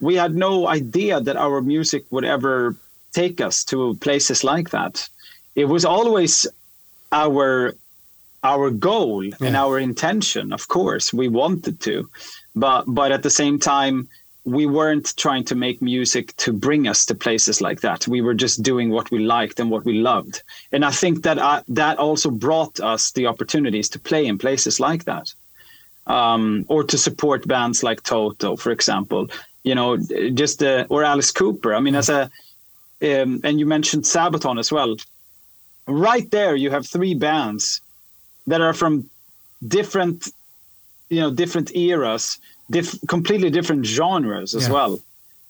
we 0.00 0.16
had 0.16 0.34
no 0.34 0.66
idea 0.66 1.20
that 1.20 1.36
our 1.36 1.60
music 1.60 2.04
would 2.10 2.24
ever 2.24 2.76
take 3.12 3.40
us 3.40 3.64
to 3.64 3.94
places 3.96 4.42
like 4.44 4.70
that. 4.70 5.08
It 5.54 5.66
was 5.66 5.84
always 5.84 6.46
our 7.12 7.74
our 8.42 8.70
goal 8.70 9.24
and 9.40 9.56
our 9.56 9.78
intention. 9.78 10.52
Of 10.52 10.68
course, 10.68 11.12
we 11.14 11.28
wanted 11.28 11.80
to, 11.80 12.08
but 12.54 12.84
but 12.86 13.12
at 13.12 13.22
the 13.22 13.30
same 13.30 13.58
time, 13.58 14.08
we 14.44 14.66
weren't 14.66 15.16
trying 15.16 15.44
to 15.44 15.54
make 15.54 15.80
music 15.80 16.36
to 16.36 16.52
bring 16.52 16.86
us 16.86 17.06
to 17.06 17.14
places 17.14 17.60
like 17.60 17.80
that. 17.80 18.06
We 18.06 18.20
were 18.20 18.34
just 18.34 18.62
doing 18.62 18.90
what 18.90 19.10
we 19.10 19.20
liked 19.20 19.58
and 19.58 19.70
what 19.70 19.84
we 19.84 19.94
loved. 19.94 20.42
And 20.70 20.84
I 20.84 20.90
think 20.90 21.22
that 21.22 21.38
uh, 21.38 21.62
that 21.68 21.98
also 21.98 22.30
brought 22.30 22.80
us 22.80 23.12
the 23.12 23.26
opportunities 23.26 23.88
to 23.90 23.98
play 23.98 24.26
in 24.26 24.38
places 24.38 24.80
like 24.80 25.04
that, 25.04 25.32
um, 26.06 26.64
or 26.68 26.84
to 26.84 26.98
support 26.98 27.48
bands 27.48 27.82
like 27.82 28.02
Toto, 28.02 28.56
for 28.56 28.70
example. 28.70 29.28
You 29.62 29.74
know, 29.74 29.96
just 30.34 30.62
uh, 30.62 30.86
or 30.90 31.04
Alice 31.04 31.30
Cooper. 31.30 31.74
I 31.74 31.80
mean, 31.80 31.94
as 31.94 32.10
a 32.10 32.30
um, 33.02 33.40
and 33.44 33.58
you 33.58 33.66
mentioned 33.66 34.04
Sabaton 34.04 34.58
as 34.58 34.70
well. 34.70 34.96
Right 35.86 36.30
there, 36.30 36.56
you 36.56 36.70
have 36.70 36.86
three 36.86 37.14
bands 37.14 37.80
that 38.46 38.60
are 38.60 38.72
from 38.72 39.10
different, 39.66 40.28
you 41.14 41.20
know, 41.20 41.30
different 41.30 41.68
eras, 41.76 42.38
diff- 42.70 42.98
completely 43.06 43.50
different 43.50 43.84
genres 43.86 44.54
as 44.54 44.64
Yeah. 44.66 44.72
well. 44.76 45.00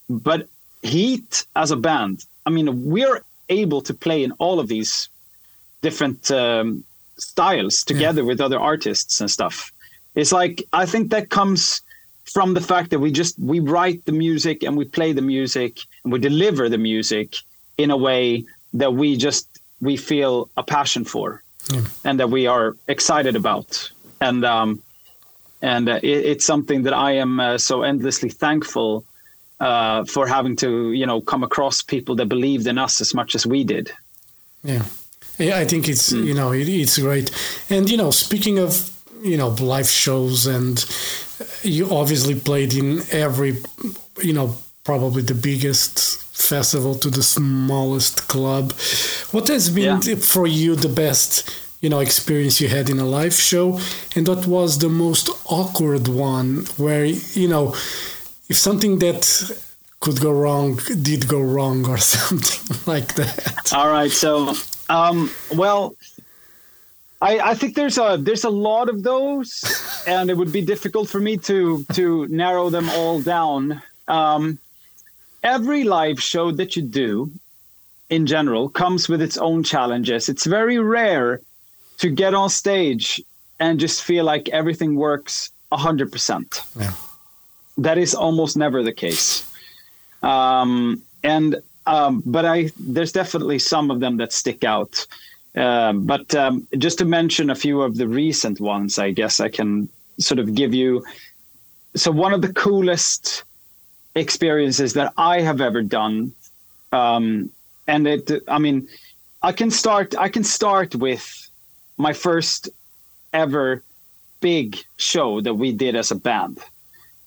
But 0.09 0.47
Heat 0.83 1.45
as 1.55 1.71
a 1.71 1.75
band, 1.87 2.17
I 2.45 2.49
mean, 2.51 2.67
we're 2.95 3.23
able 3.49 3.81
to 3.89 3.93
play 4.05 4.19
in 4.23 4.31
all 4.43 4.59
of 4.59 4.67
these 4.67 5.09
different 5.81 6.29
um, 6.31 6.83
styles 7.17 7.83
together 7.83 8.23
with 8.23 8.39
other 8.39 8.59
artists 8.59 9.19
and 9.21 9.29
stuff. 9.37 9.71
It's 10.13 10.31
like 10.31 10.55
I 10.81 10.85
think 10.85 11.09
that 11.11 11.29
comes 11.29 11.81
from 12.35 12.53
the 12.53 12.61
fact 12.61 12.89
that 12.91 12.99
we 12.99 13.11
just 13.11 13.33
we 13.39 13.59
write 13.59 13.99
the 14.05 14.11
music 14.11 14.57
and 14.63 14.77
we 14.77 14.85
play 14.85 15.11
the 15.13 15.21
music 15.35 15.71
and 16.03 16.13
we 16.13 16.19
deliver 16.19 16.69
the 16.69 16.77
music 16.91 17.27
in 17.83 17.89
a 17.91 17.97
way 17.97 18.45
that 18.73 18.93
we 18.93 19.17
just 19.17 19.47
we 19.81 19.97
feel 19.97 20.49
a 20.57 20.63
passion 20.63 21.03
for 21.13 21.41
and 22.07 22.19
that 22.19 22.29
we 22.29 22.45
are 22.55 22.75
excited 22.87 23.35
about 23.35 23.89
and 24.21 24.45
um 24.45 24.69
and 25.61 25.89
uh, 25.89 25.99
it, 26.03 26.25
it's 26.25 26.45
something 26.45 26.83
that 26.83 26.93
I 26.93 27.13
am 27.13 27.39
uh, 27.39 27.57
so 27.57 27.83
endlessly 27.83 28.29
thankful 28.29 29.05
uh, 29.59 30.05
for 30.05 30.27
having 30.27 30.55
to 30.57 30.91
you 30.91 31.05
know 31.05 31.21
come 31.21 31.43
across 31.43 31.81
people 31.81 32.15
that 32.15 32.27
believed 32.27 32.67
in 32.67 32.77
us 32.77 33.01
as 33.01 33.13
much 33.13 33.35
as 33.35 33.45
we 33.45 33.63
did. 33.63 33.91
Yeah, 34.63 34.83
yeah. 35.37 35.57
I 35.57 35.65
think 35.65 35.87
it's 35.87 36.11
mm. 36.11 36.25
you 36.25 36.33
know 36.33 36.51
it, 36.51 36.67
it's 36.67 36.97
great, 36.97 37.31
and 37.69 37.89
you 37.89 37.97
know 37.97 38.11
speaking 38.11 38.59
of 38.59 38.91
you 39.21 39.37
know 39.37 39.49
live 39.49 39.89
shows 39.89 40.45
and 40.45 40.85
you 41.63 41.89
obviously 41.89 42.39
played 42.39 42.73
in 42.73 43.01
every 43.11 43.57
you 44.21 44.33
know 44.33 44.55
probably 44.83 45.23
the 45.23 45.33
biggest 45.33 46.23
festival 46.35 46.93
to 46.95 47.09
the 47.09 47.23
smallest 47.23 48.27
club 48.27 48.71
what 49.31 49.47
has 49.47 49.69
been 49.69 49.99
yeah. 50.03 50.15
for 50.15 50.45
you 50.45 50.75
the 50.75 50.89
best 50.89 51.49
you 51.81 51.89
know 51.89 51.99
experience 51.99 52.61
you 52.61 52.67
had 52.67 52.89
in 52.89 52.99
a 52.99 53.05
live 53.05 53.33
show 53.33 53.79
and 54.15 54.27
what 54.27 54.47
was 54.47 54.79
the 54.79 54.89
most 54.89 55.29
awkward 55.45 56.07
one 56.07 56.65
where 56.77 57.05
you 57.05 57.47
know 57.47 57.69
if 58.49 58.57
something 58.57 58.99
that 58.99 59.21
could 59.99 60.19
go 60.21 60.31
wrong 60.31 60.79
did 61.01 61.27
go 61.27 61.41
wrong 61.41 61.87
or 61.87 61.97
something 62.15 62.77
like 62.85 63.15
that 63.15 63.71
all 63.73 63.89
right 63.89 64.11
so 64.11 64.53
um 64.89 65.31
well 65.55 65.95
I, 67.21 67.51
I 67.51 67.55
think 67.55 67.75
there's 67.75 67.97
a 67.97 68.17
there's 68.19 68.43
a 68.43 68.49
lot 68.49 68.89
of 68.89 69.01
those, 69.01 70.03
and 70.07 70.29
it 70.29 70.37
would 70.37 70.51
be 70.51 70.61
difficult 70.61 71.09
for 71.09 71.19
me 71.19 71.37
to 71.49 71.83
to 71.93 72.27
narrow 72.27 72.69
them 72.69 72.89
all 72.89 73.21
down. 73.21 73.81
Um, 74.07 74.59
every 75.41 75.85
live 75.85 76.21
show 76.21 76.51
that 76.51 76.75
you 76.75 76.81
do, 76.81 77.31
in 78.09 78.25
general, 78.25 78.69
comes 78.69 79.07
with 79.07 79.21
its 79.21 79.37
own 79.37 79.63
challenges. 79.63 80.29
It's 80.29 80.45
very 80.45 80.77
rare 80.77 81.41
to 81.97 82.09
get 82.09 82.33
on 82.33 82.49
stage 82.49 83.21
and 83.59 83.79
just 83.79 84.03
feel 84.03 84.25
like 84.25 84.49
everything 84.49 84.95
works 84.95 85.51
hundred 85.71 86.11
percent. 86.11 86.61
That 87.77 87.97
is 87.97 88.15
almost 88.15 88.55
never 88.55 88.81
the 88.83 88.93
case. 88.93 89.51
Um, 90.23 91.01
and 91.23 91.61
um, 91.85 92.23
but 92.25 92.45
I 92.45 92.71
there's 92.79 93.11
definitely 93.11 93.59
some 93.59 93.91
of 93.91 93.99
them 93.99 94.17
that 94.17 94.31
stick 94.31 94.63
out. 94.63 95.05
Um, 95.55 96.05
but 96.05 96.33
um, 96.35 96.67
just 96.77 96.97
to 96.99 97.05
mention 97.05 97.49
a 97.49 97.55
few 97.55 97.81
of 97.81 97.97
the 97.97 98.07
recent 98.07 98.59
ones, 98.59 98.99
I 98.99 99.11
guess 99.11 99.39
I 99.39 99.49
can 99.49 99.87
sort 100.19 100.39
of 100.39 100.53
give 100.55 100.73
you. 100.73 101.05
So 101.95 102.11
one 102.11 102.33
of 102.33 102.41
the 102.41 102.51
coolest 102.53 103.43
experiences 104.15 104.93
that 104.93 105.13
I 105.17 105.41
have 105.41 105.61
ever 105.61 105.81
done, 105.81 106.33
um, 106.91 107.49
and 107.87 108.07
it, 108.07 108.31
I 108.47 108.59
mean, 108.59 108.87
I 109.41 109.51
can 109.51 109.71
start. 109.71 110.15
I 110.17 110.29
can 110.29 110.43
start 110.43 110.95
with 110.95 111.44
my 111.97 112.13
first 112.13 112.69
ever 113.33 113.83
big 114.41 114.77
show 114.97 115.41
that 115.41 115.53
we 115.53 115.71
did 115.71 115.95
as 115.95 116.11
a 116.11 116.15
band. 116.15 116.59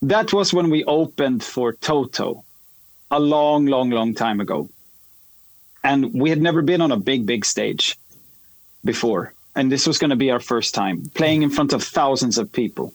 That 0.01 0.31
was 0.31 0.53
when 0.53 0.69
we 0.69 0.83
opened 0.85 1.43
for 1.43 1.73
Toto, 1.73 2.43
a 3.11 3.19
long, 3.19 3.65
long, 3.65 3.89
long 3.89 4.13
time 4.13 4.39
ago, 4.39 4.69
and 5.83 6.13
we 6.13 6.29
had 6.29 6.41
never 6.41 6.61
been 6.61 6.81
on 6.81 6.91
a 6.91 6.97
big, 6.97 7.25
big 7.25 7.43
stage 7.45 7.97
before, 8.85 9.33
and 9.55 9.71
this 9.71 9.87
was 9.87 9.97
going 9.97 10.11
to 10.11 10.15
be 10.15 10.31
our 10.31 10.39
first 10.39 10.73
time 10.73 11.03
playing 11.15 11.41
in 11.41 11.49
front 11.49 11.73
of 11.73 11.83
thousands 11.83 12.37
of 12.37 12.51
people. 12.51 12.93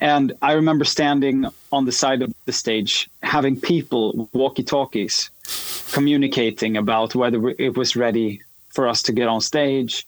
And 0.00 0.34
I 0.42 0.52
remember 0.52 0.84
standing 0.84 1.46
on 1.72 1.86
the 1.86 1.92
side 1.92 2.22
of 2.22 2.32
the 2.44 2.52
stage, 2.52 3.08
having 3.22 3.58
people 3.58 4.28
walkie 4.32 4.62
talkies 4.62 5.30
communicating 5.92 6.76
about 6.76 7.14
whether 7.14 7.48
it 7.58 7.76
was 7.76 7.96
ready 7.96 8.42
for 8.68 8.86
us 8.86 9.02
to 9.04 9.12
get 9.12 9.26
on 9.26 9.40
stage, 9.40 10.06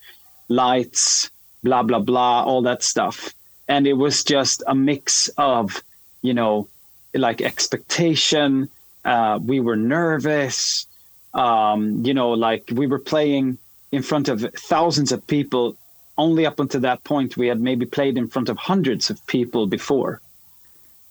lights, 0.49 1.31
blah, 1.63 1.83
blah, 1.83 2.01
blah, 2.01 2.45
all 2.45 2.63
that 2.63 2.83
stuff. 2.83 3.35
And 3.69 3.87
it 3.87 3.95
was 3.95 4.25
just 4.25 4.63
a 4.67 4.75
mix 4.75 5.29
of, 5.37 5.83
you 6.23 6.35
know, 6.35 6.69
like 7.15 7.43
expectation. 7.43 8.69
Uh, 9.05 9.39
we 9.43 9.61
were 9.61 9.77
nervous. 9.77 10.87
Um, 11.35 12.05
you 12.05 12.15
know, 12.15 12.31
like 12.31 12.65
we 12.73 12.87
were 12.87 12.99
playing 12.99 13.59
in 13.93 14.03
front 14.03 14.29
of 14.29 14.41
thousands 14.57 15.13
of 15.13 15.27
people. 15.27 15.77
Only 16.17 16.47
up 16.47 16.59
until 16.59 16.81
that 16.81 17.05
point, 17.05 17.37
we 17.37 17.47
had 17.47 17.61
maybe 17.61 17.87
played 17.87 18.17
in 18.17 18.27
front 18.29 18.49
of 18.49 18.57
hundreds 18.57 19.11
of 19.11 19.25
people 19.27 19.67
before. 19.67 20.21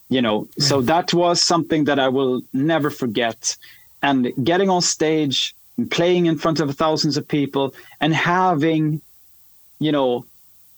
You 0.10 0.22
know, 0.22 0.48
yeah. 0.58 0.66
so 0.66 0.82
that 0.82 1.14
was 1.14 1.42
something 1.42 1.86
that 1.86 2.00
I 2.00 2.10
will 2.10 2.42
never 2.54 2.90
forget. 2.90 3.56
And 4.02 4.32
getting 4.44 4.70
on 4.70 4.82
stage 4.82 5.56
and 5.78 5.90
playing 5.90 6.26
in 6.26 6.38
front 6.38 6.60
of 6.60 6.76
thousands 6.76 7.18
of 7.18 7.28
people 7.28 7.74
and 8.02 8.14
having, 8.14 9.02
you 9.80 9.92
know, 9.92 10.26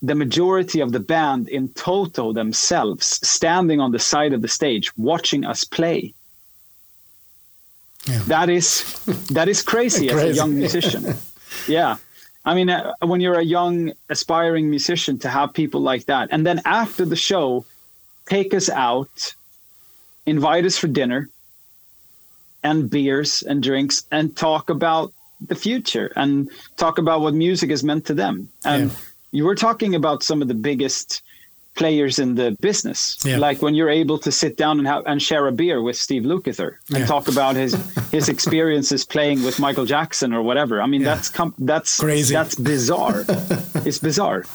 the 0.01 0.15
majority 0.15 0.79
of 0.79 0.91
the 0.91 0.99
band 0.99 1.49
in 1.49 1.69
Toto 1.69 2.31
themselves 2.31 3.05
standing 3.27 3.81
on 3.81 3.91
the 3.91 3.99
side 3.99 4.33
of 4.33 4.41
the 4.41 4.47
stage 4.47 4.95
watching 4.97 5.45
us 5.45 5.63
play. 5.63 6.13
Yeah. 8.05 8.19
That 8.27 8.49
is 8.49 9.03
that 9.31 9.49
is 9.49 9.61
crazy, 9.61 10.07
crazy. 10.07 10.29
as 10.29 10.35
a 10.35 10.35
young 10.35 10.57
musician. 10.57 11.13
Yeah. 11.67 11.97
I 12.45 12.53
mean, 12.53 12.69
uh, 12.69 12.93
when 13.01 13.21
you're 13.21 13.39
a 13.39 13.43
young, 13.43 13.91
aspiring 14.09 14.69
musician, 14.69 15.17
to 15.19 15.29
have 15.29 15.53
people 15.53 15.81
like 15.81 16.05
that. 16.05 16.29
And 16.31 16.45
then 16.45 16.61
after 16.63 17.03
the 17.03 17.15
show, 17.15 17.65
take 18.27 18.53
us 18.53 18.69
out, 18.69 19.33
invite 20.25 20.65
us 20.65 20.77
for 20.77 20.87
dinner 20.87 21.29
and 22.63 22.89
beers 22.89 23.43
and 23.43 23.61
drinks 23.63 24.05
and 24.11 24.35
talk 24.35 24.69
about 24.69 25.13
the 25.41 25.55
future 25.55 26.11
and 26.15 26.49
talk 26.77 26.97
about 26.97 27.21
what 27.21 27.33
music 27.33 27.69
has 27.69 27.83
meant 27.83 28.05
to 28.05 28.13
them. 28.13 28.49
And 28.65 28.91
yeah. 28.91 28.97
you 29.31 29.45
were 29.45 29.55
talking 29.55 29.95
about 29.95 30.23
some 30.23 30.41
of 30.41 30.47
the 30.47 30.53
biggest 30.53 31.21
players 31.75 32.19
in 32.19 32.35
the 32.35 32.57
business. 32.59 33.17
Yeah. 33.23 33.37
Like 33.37 33.61
when 33.61 33.73
you're 33.73 33.89
able 33.89 34.19
to 34.19 34.31
sit 34.31 34.57
down 34.57 34.79
and 34.79 34.87
have 34.87 35.03
and 35.05 35.21
share 35.21 35.47
a 35.47 35.51
beer 35.51 35.81
with 35.81 35.95
Steve 35.95 36.23
Lukather 36.23 36.77
and 36.89 36.99
yeah. 36.99 37.05
talk 37.05 37.27
about 37.27 37.55
his 37.55 37.73
his 38.11 38.27
experiences 38.27 39.05
playing 39.05 39.43
with 39.43 39.59
Michael 39.59 39.85
Jackson 39.85 40.33
or 40.33 40.41
whatever. 40.41 40.81
I 40.81 40.87
mean, 40.87 41.01
yeah. 41.01 41.15
that's 41.15 41.29
com- 41.29 41.55
that's 41.57 41.99
crazy. 41.99 42.33
That's 42.33 42.55
bizarre. 42.55 43.23
it's 43.87 43.99
bizarre. 43.99 44.45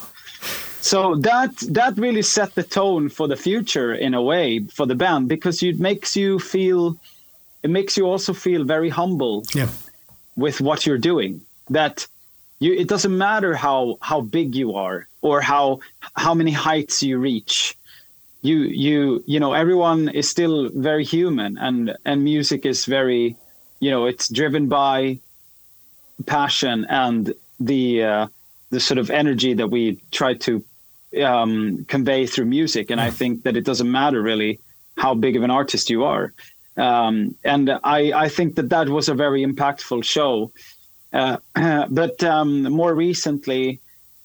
So 0.81 1.15
that 1.15 1.57
that 1.71 1.97
really 1.97 2.21
set 2.21 2.53
the 2.53 2.63
tone 2.63 3.09
for 3.09 3.27
the 3.27 3.35
future 3.35 3.95
in 3.95 4.13
a 4.13 4.21
way 4.21 4.59
for 4.77 4.85
the 4.85 4.95
band 4.95 5.27
because 5.27 5.63
it 5.63 5.79
makes 5.79 6.15
you 6.15 6.37
feel 6.37 6.95
it 7.63 7.71
makes 7.71 7.97
you 7.97 8.05
also 8.05 8.33
feel 8.33 8.63
very 8.63 8.89
humble 8.89 9.43
yeah. 9.55 9.67
With 10.35 10.61
what 10.61 10.85
you're 10.85 10.97
doing. 10.97 11.41
That 11.69 12.07
you 12.59 12.73
it 12.73 12.87
doesn't 12.87 13.17
matter 13.17 13.55
how 13.55 13.97
how 14.01 14.21
big 14.21 14.55
you 14.55 14.75
are 14.75 15.07
or 15.21 15.41
how 15.41 15.79
how 16.15 16.33
many 16.33 16.51
heights 16.51 17.03
you 17.03 17.17
reach 17.17 17.75
you 18.41 18.57
you 18.59 19.23
you 19.25 19.39
know 19.39 19.53
everyone 19.53 20.07
is 20.09 20.29
still 20.29 20.69
very 20.69 21.03
human 21.03 21.57
and 21.57 21.95
and 22.05 22.23
music 22.23 22.65
is 22.65 22.85
very 22.85 23.35
you 23.79 23.91
know 23.91 24.05
it's 24.05 24.29
driven 24.29 24.67
by 24.67 25.19
passion 26.25 26.85
and 26.89 27.33
the 27.59 28.03
uh, 28.03 28.27
the 28.69 28.79
sort 28.79 28.97
of 28.97 29.09
energy 29.09 29.53
that 29.53 29.67
we 29.67 29.99
try 30.11 30.33
to 30.33 30.63
um, 31.23 31.85
convey 31.85 32.25
through 32.27 32.45
music 32.45 32.89
and 32.91 33.01
i 33.01 33.09
think 33.09 33.43
that 33.43 33.57
it 33.57 33.65
doesn't 33.65 33.91
matter 33.91 34.21
really 34.21 34.59
how 34.97 35.13
big 35.13 35.35
of 35.35 35.43
an 35.43 35.51
artist 35.51 35.89
you 35.89 36.03
are 36.03 36.33
um, 36.77 37.35
and 37.43 37.69
i 37.83 38.11
i 38.23 38.29
think 38.29 38.55
that 38.55 38.69
that 38.69 38.89
was 38.89 39.09
a 39.09 39.13
very 39.13 39.45
impactful 39.45 40.03
show 40.03 40.51
uh, 41.15 41.37
but 41.89 42.23
um, 42.23 42.63
more 42.63 42.93
recently, 42.93 43.79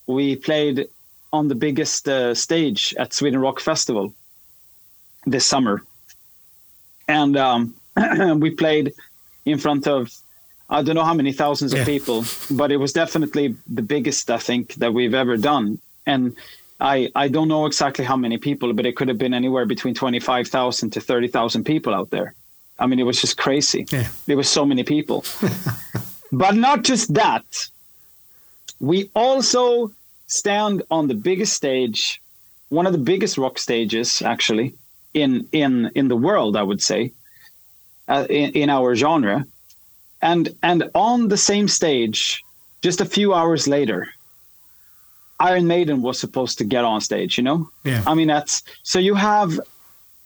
we 0.07 0.37
played 0.37 0.89
on 1.33 1.47
the 1.49 1.55
biggest 1.55 2.09
uh, 2.09 2.35
stage 2.35 2.95
at 2.99 3.15
Sweden 3.15 3.41
Rock 3.41 3.61
Festival 3.61 4.13
this 5.25 5.47
summer, 5.47 5.83
and 7.07 7.37
um, 7.37 7.75
we 8.41 8.51
played 8.51 8.93
in 9.45 9.59
front 9.59 9.87
of 9.87 10.11
I 10.69 10.83
don't 10.83 10.95
know 10.97 11.05
how 11.05 11.15
many 11.15 11.33
thousands 11.33 11.73
yeah. 11.73 11.81
of 11.81 11.87
people, 11.87 12.25
but 12.51 12.73
it 12.73 12.77
was 12.77 12.93
definitely 12.93 13.57
the 13.69 13.83
biggest 13.83 14.31
I 14.31 14.39
think 14.39 14.75
that 14.75 14.93
we've 14.93 15.15
ever 15.15 15.37
done. 15.37 15.79
And 16.07 16.37
I 16.81 17.11
I 17.15 17.29
don't 17.29 17.49
know 17.49 17.67
exactly 17.67 18.05
how 18.05 18.17
many 18.17 18.39
people, 18.39 18.73
but 18.73 18.85
it 18.85 18.97
could 18.97 19.09
have 19.09 19.19
been 19.19 19.35
anywhere 19.35 19.67
between 19.67 19.95
twenty 19.95 20.19
five 20.19 20.49
thousand 20.49 20.91
to 20.95 21.01
thirty 21.01 21.29
thousand 21.29 21.65
people 21.65 21.95
out 21.95 22.11
there. 22.11 22.35
I 22.81 22.87
mean, 22.87 22.99
it 22.99 23.05
was 23.05 23.21
just 23.21 23.37
crazy. 23.37 23.87
Yeah. 23.93 24.09
There 24.27 24.37
were 24.37 24.43
so 24.43 24.65
many 24.65 24.85
people. 24.85 25.25
But 26.33 26.55
not 26.55 26.83
just 26.83 27.13
that. 27.15 27.45
We 28.79 29.11
also 29.15 29.93
stand 30.27 30.83
on 30.91 31.09
the 31.09 31.15
biggest 31.15 31.55
stage, 31.55 32.23
one 32.69 32.87
of 32.87 32.93
the 32.93 32.99
biggest 32.99 33.37
rock 33.37 33.59
stages 33.59 34.23
actually 34.23 34.75
in 35.13 35.49
in 35.53 35.91
in 35.95 36.09
the 36.09 36.17
world, 36.17 36.57
I 36.57 36.63
would 36.63 36.83
say, 36.83 37.13
uh, 38.09 38.27
in, 38.31 38.53
in 38.53 38.71
our 38.71 38.95
genre, 38.95 39.45
and 40.23 40.49
and 40.63 40.89
on 40.95 41.29
the 41.29 41.37
same 41.37 41.67
stage, 41.67 42.45
just 42.81 43.01
a 43.01 43.05
few 43.05 43.35
hours 43.35 43.67
later, 43.67 44.09
Iron 45.41 45.67
Maiden 45.67 46.01
was 46.01 46.19
supposed 46.21 46.59
to 46.59 46.65
get 46.65 46.85
on 46.85 47.01
stage. 47.01 47.37
You 47.37 47.45
know, 47.45 47.71
yeah. 47.83 48.05
I 48.07 48.15
mean 48.15 48.29
that's 48.29 48.63
so 48.85 49.01
you 49.01 49.15
have 49.17 49.59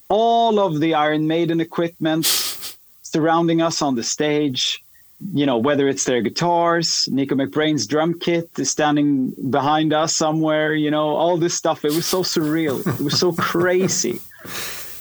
all 0.09 0.59
of 0.59 0.79
the 0.79 0.93
Iron 0.93 1.27
Maiden 1.27 1.59
equipment 1.61 2.25
surrounding 3.03 3.61
us 3.61 3.81
on 3.81 3.95
the 3.95 4.03
stage 4.03 4.83
you 5.33 5.45
know, 5.45 5.57
whether 5.57 5.87
it's 5.87 6.03
their 6.03 6.21
guitars, 6.21 7.07
Nicko 7.11 7.35
McBrain's 7.35 7.87
drum 7.87 8.19
kit 8.19 8.49
is 8.57 8.69
standing 8.69 9.33
behind 9.49 9.93
us 9.93 10.13
somewhere, 10.13 10.73
you 10.73 10.91
know, 10.91 11.15
all 11.15 11.37
this 11.37 11.53
stuff. 11.53 11.85
It 11.85 11.93
was 11.93 12.05
so 12.05 12.21
surreal. 12.21 12.85
it 12.85 13.01
was 13.01 13.17
so 13.19 13.31
crazy. 13.33 14.19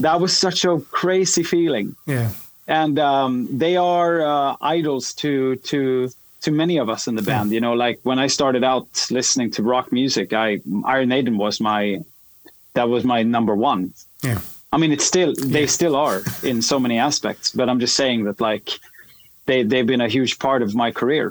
That 0.01 0.21
was 0.21 0.37
such 0.37 0.65
a 0.65 0.81
crazy 0.91 1.43
feeling. 1.43 1.97
Yeah. 2.07 2.31
And 2.67 2.99
um, 2.99 3.49
they 3.51 3.77
are 3.77 4.23
uh, 4.23 4.57
idols 4.61 5.13
to 5.15 5.57
to 5.57 6.11
to 6.43 6.51
many 6.51 6.79
of 6.79 6.89
us 6.89 7.07
in 7.07 7.15
the 7.15 7.23
band. 7.23 7.53
You 7.53 7.61
know, 7.61 7.75
like 7.75 8.01
when 8.05 8.19
I 8.19 8.29
started 8.29 8.65
out 8.65 8.87
listening 9.11 9.51
to 9.53 9.63
rock 9.63 9.93
music, 9.93 10.33
I 10.33 10.61
Iron 10.85 11.09
Maiden 11.09 11.37
was 11.37 11.61
my 11.61 12.01
that 12.73 12.89
was 12.89 13.05
my 13.05 13.23
number 13.23 13.55
one. 13.55 13.93
Yeah. 14.23 14.41
I 14.75 14.77
mean, 14.81 14.93
it's 14.93 15.07
still 15.13 15.33
they 15.57 15.61
Yeah. 15.67 15.77
still 15.79 15.95
are 16.07 16.21
in 16.43 16.63
so 16.63 16.77
many 16.85 16.97
aspects, 17.09 17.47
but 17.59 17.69
I'm 17.71 17.81
just 17.81 17.95
saying 18.03 18.25
that 18.25 18.39
like 18.51 18.67
they 19.47 19.59
they've 19.71 19.87
been 19.95 20.01
a 20.09 20.09
huge 20.17 20.35
part 20.47 20.61
of 20.67 20.75
my 20.83 20.91
career 21.01 21.27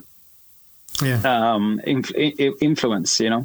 Yeah. 1.09 1.19
um, 1.33 1.81
inf- 1.93 2.15
influence, 2.69 3.11
you 3.23 3.29
know. 3.33 3.43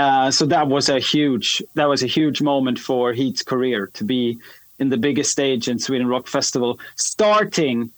Uh, 0.00 0.30
so 0.30 0.42
that 0.54 0.66
was 0.68 0.88
a 0.88 1.00
huge 1.12 1.48
that 1.78 1.88
was 1.92 2.02
a 2.02 2.10
huge 2.18 2.38
moment 2.52 2.78
for 2.78 3.02
H.E.A.T's 3.12 3.42
career 3.52 3.80
to 3.98 4.04
be 4.04 4.38
in 4.80 4.90
the 4.90 4.98
biggest 5.06 5.30
stage 5.32 5.64
in 5.72 5.78
Sweden 5.78 6.06
Rock 6.06 6.26
Festival, 6.28 6.78
starting 6.96 7.90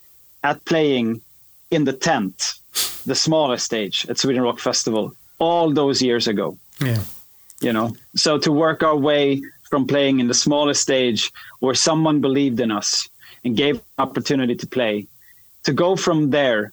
at 0.51 0.65
playing 0.65 1.21
in 1.71 1.83
the 1.85 1.93
tent, 1.93 2.55
the 3.05 3.15
smallest 3.27 3.65
stage 3.71 4.07
at 4.11 4.17
Sweden 4.19 4.43
Rock 4.43 4.61
Festival, 4.61 5.05
all 5.41 5.73
those 5.73 5.99
years 6.09 6.27
ago 6.33 6.57
yeah. 6.81 7.03
you 7.61 7.73
know 7.73 7.89
so 8.25 8.31
to 8.45 8.51
work 8.67 8.83
our 8.83 8.97
way 9.11 9.41
from 9.69 9.87
playing 9.87 10.21
in 10.21 10.29
the 10.29 10.35
smallest 10.35 10.83
stage 10.83 11.33
where 11.61 11.75
someone 11.75 12.21
believed 12.21 12.61
in 12.61 12.71
us 12.71 13.09
and 13.45 13.57
gave 13.57 13.81
opportunity 13.99 14.55
to 14.57 14.67
play 14.67 15.07
to 15.65 15.73
go 15.73 15.97
from 15.97 16.31
there 16.31 16.73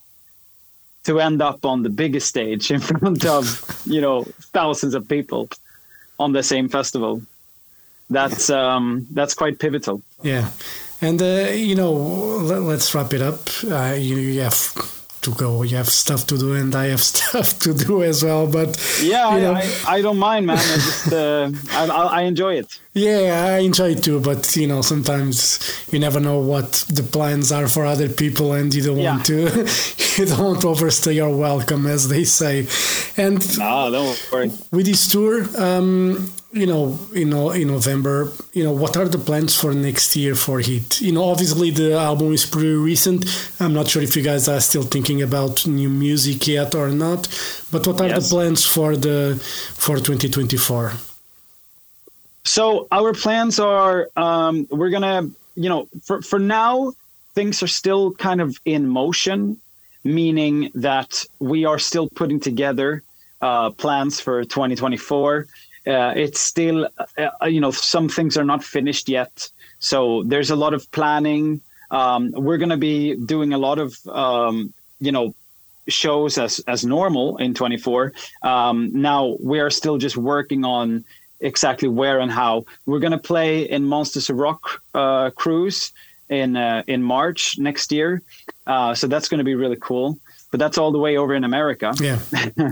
to 1.03 1.19
end 1.19 1.41
up 1.41 1.65
on 1.65 1.83
the 1.83 1.89
biggest 1.89 2.27
stage 2.27 2.71
in 2.75 2.79
front 2.79 3.25
of 3.25 3.43
you 3.85 4.01
know 4.01 4.23
thousands 4.53 4.95
of 4.95 5.07
people 5.07 5.49
on 6.19 6.31
the 6.31 6.43
same 6.43 6.69
festival. 6.69 7.21
That's 8.09 8.49
um 8.49 9.07
that's 9.11 9.33
quite 9.33 9.59
pivotal. 9.59 10.01
Yeah, 10.21 10.49
and 11.01 11.21
uh, 11.21 11.51
you 11.53 11.75
know, 11.75 11.91
let, 11.91 12.61
let's 12.61 12.93
wrap 12.93 13.13
it 13.13 13.21
up. 13.21 13.49
Uh, 13.63 13.95
you, 13.97 14.15
you 14.17 14.41
have 14.41 15.04
to 15.25 15.31
go. 15.31 15.63
You 15.63 15.77
have 15.77 15.89
stuff 15.89 16.25
to 16.27 16.37
do, 16.37 16.53
and 16.53 16.73
I 16.73 16.85
have 16.93 17.03
stuff 17.13 17.59
to 17.59 17.73
do 17.73 18.03
as 18.03 18.23
well. 18.23 18.47
But 18.47 18.71
yeah 19.01 19.35
you 19.35 19.41
know, 19.41 19.53
I, 19.53 19.65
I, 19.87 20.01
don't 20.01 20.17
mind 20.17 20.45
man 20.47 20.57
i 20.57 20.75
just 20.87 21.13
uh, 21.13 21.51
I, 21.71 21.85
I 22.19 22.21
enjoy 22.23 22.55
it 22.55 22.79
yeah, 22.97 23.57
I 23.57 23.57
enjoy 23.57 23.89
it 23.89 24.03
too. 24.03 24.21
But 24.21 24.55
you 24.55 24.67
know, 24.67 24.81
sometimes 24.81 25.59
you 25.91 25.99
never 25.99 26.21
know 26.21 26.39
what 26.39 26.85
the 26.87 27.03
plans 27.03 27.51
are 27.51 27.67
for 27.67 27.85
other 27.85 28.07
people, 28.07 28.53
and 28.53 28.73
you 28.73 28.81
don't 28.83 29.03
want 29.03 29.25
to. 29.25 29.41
you 30.17 30.25
don't 30.25 30.39
want 30.39 30.61
to 30.61 30.69
overstay 30.69 31.11
your 31.11 31.35
welcome, 31.35 31.87
as 31.87 32.07
they 32.07 32.23
say. 32.23 32.67
And 33.17 33.45
ah 33.59 33.89
don't 33.89 34.17
worry 34.31 34.49
with 34.71 34.85
this 34.85 35.11
tour, 35.11 35.43
um, 35.61 36.31
you 36.55 36.65
know, 36.65 36.97
you 37.13 37.25
know, 37.25 37.51
in 37.51 37.67
November, 37.67 38.31
you 38.53 38.63
know, 38.63 38.71
what 38.71 38.95
are 38.95 39.09
the 39.09 39.17
plans 39.17 39.53
for 39.53 39.73
next 39.73 40.15
year 40.15 40.35
for 40.35 40.61
H.E.A.T? 40.61 41.05
You 41.05 41.11
know, 41.11 41.25
obviously 41.25 41.69
the 41.69 41.93
album 41.99 42.31
is 42.31 42.45
pretty 42.45 42.73
recent. 42.75 43.25
I'm 43.59 43.73
not 43.73 43.89
sure 43.89 44.01
if 44.01 44.15
you 44.15 44.21
guys 44.23 44.47
are 44.47 44.61
still 44.61 44.83
thinking 44.83 45.21
about 45.21 45.67
new 45.67 45.89
music 45.89 46.47
yet 46.47 46.73
or 46.73 46.89
not. 46.89 47.27
But 47.71 47.85
what 47.85 47.99
are 47.99 48.07
Yes. 48.07 48.29
the 48.29 48.35
plans 48.35 48.65
for 48.65 48.95
the 48.95 49.37
for 49.75 49.97
2024? 49.97 50.93
So 52.45 52.87
our 52.89 53.13
plans 53.13 53.59
are 53.59 54.07
um, 54.15 54.65
we're 54.69 54.91
gonna 54.91 55.29
you 55.55 55.67
know 55.69 55.89
for 56.03 56.21
for 56.21 56.39
now 56.39 56.93
things 57.33 57.61
are 57.63 57.67
still 57.67 58.13
kind 58.13 58.39
of 58.39 58.57
in 58.63 58.87
motion, 58.87 59.57
meaning 60.05 60.71
that 60.75 61.25
we 61.39 61.65
are 61.65 61.79
still 61.79 62.07
putting 62.15 62.39
together 62.39 63.03
uh, 63.41 63.71
plans 63.71 64.21
for 64.21 64.43
2024. 64.45 65.47
Uh, 65.87 66.13
it's 66.15 66.39
still 66.39 66.87
uh, 67.17 67.45
you 67.45 67.61
know 67.61 67.71
some 67.71 68.09
things 68.09 68.37
are 68.37 68.43
not 68.43 68.63
finished 68.63 69.07
yet, 69.07 69.49
so 69.79 70.23
there's 70.23 70.49
a 70.49 70.55
lot 70.55 70.73
of 70.73 70.89
planning. 70.91 71.61
Um, 71.91 72.31
we're 72.31 72.57
gonna 72.57 72.77
be 72.77 73.15
doing 73.15 73.53
a 73.53 73.57
lot 73.57 73.77
of 73.77 73.95
um, 74.07 74.73
you 74.99 75.11
know 75.11 75.35
shows 75.87 76.37
as 76.37 76.59
as 76.67 76.85
normal 76.85 77.37
in 77.37 77.53
24. 77.53 78.13
Um, 78.41 78.89
now 78.93 79.37
we 79.39 79.59
are 79.59 79.69
still 79.69 79.97
just 79.97 80.17
working 80.17 80.65
on 80.65 81.05
exactly 81.39 81.87
where 81.87 82.19
and 82.19 82.31
how. 82.31 82.65
We're 82.85 82.99
gonna 82.99 83.19
play 83.19 83.69
in 83.69 83.85
Monsters 83.85 84.29
of 84.29 84.37
Rock 84.37 84.81
uh, 84.93 85.29
cruise 85.31 85.91
in 86.29 86.57
uh, 86.57 86.83
in 86.87 87.03
March 87.03 87.57
next 87.59 87.91
year, 87.91 88.21
uh, 88.65 88.95
so 88.95 89.07
that's 89.07 89.29
gonna 89.29 89.43
be 89.43 89.55
really 89.55 89.77
cool. 89.79 90.17
But 90.51 90.59
that's 90.59 90.77
all 90.77 90.91
the 90.91 90.99
way 90.99 91.17
over 91.17 91.35
in 91.35 91.43
America. 91.43 91.93
Yeah, 91.99 92.19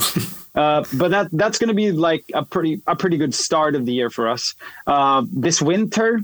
Uh, 0.56 0.84
but 0.94 1.10
that 1.10 1.30
that's 1.32 1.58
going 1.58 1.70
to 1.70 1.74
be 1.74 1.92
like 1.92 2.26
a 2.34 2.46
pretty 2.46 2.82
a 2.86 2.96
pretty 2.96 3.18
good 3.18 3.34
start 3.34 3.76
of 3.76 3.86
the 3.86 3.94
year 3.94 4.10
for 4.10 4.30
us. 4.30 4.54
Uh, 4.86 5.26
this 5.32 5.62
winter, 5.62 6.22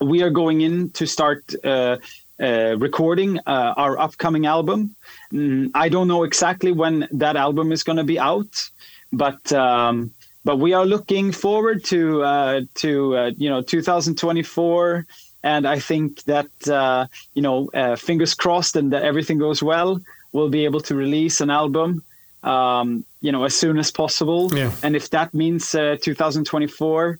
we 0.00 0.22
are 0.22 0.30
going 0.30 0.62
in 0.62 0.90
to 0.90 1.06
start 1.06 1.54
uh, 1.64 1.98
uh, 2.40 2.76
recording 2.78 3.38
uh, 3.46 3.74
our 3.76 3.98
upcoming 3.98 4.46
album. 4.46 4.96
Mm, 5.32 5.70
I 5.74 5.90
don't 5.90 6.08
know 6.08 6.24
exactly 6.24 6.72
when 6.72 7.06
that 7.12 7.36
album 7.36 7.70
is 7.70 7.82
going 7.82 7.98
to 7.98 8.04
be 8.04 8.18
out, 8.18 8.70
but 9.12 9.52
um, 9.52 10.10
but 10.44 10.56
we 10.58 10.72
are 10.72 10.86
looking 10.86 11.32
forward 11.32 11.84
to 11.84 12.22
uh, 12.22 12.60
to 12.76 13.32
you 13.36 13.50
know 13.50 13.60
2024. 13.60 15.06
And 15.44 15.66
I 15.66 15.80
think 15.80 16.22
that 16.24 16.68
uh, 16.68 17.08
you 17.34 17.42
know, 17.42 17.68
uh, 17.74 17.96
fingers 17.96 18.32
crossed, 18.32 18.76
and 18.76 18.92
that 18.92 19.02
everything 19.02 19.38
goes 19.38 19.62
well, 19.62 20.00
we'll 20.32 20.48
be 20.48 20.64
able 20.64 20.80
to 20.82 20.94
release 20.94 21.40
an 21.40 21.50
album 21.50 22.04
um, 22.42 23.04
you 23.20 23.32
know, 23.32 23.44
as 23.44 23.54
soon 23.54 23.78
as 23.78 23.90
possible. 23.90 24.50
Yeah. 24.54 24.72
And 24.82 24.96
if 24.96 25.10
that 25.10 25.32
means 25.32 25.74
uh, 25.74 25.96
2024, 26.00 27.18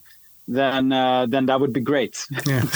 then 0.48 0.92
uh, 0.92 1.26
then 1.26 1.46
that 1.46 1.60
would 1.60 1.72
be 1.72 1.80
great. 1.80 2.26
yeah. 2.46 2.62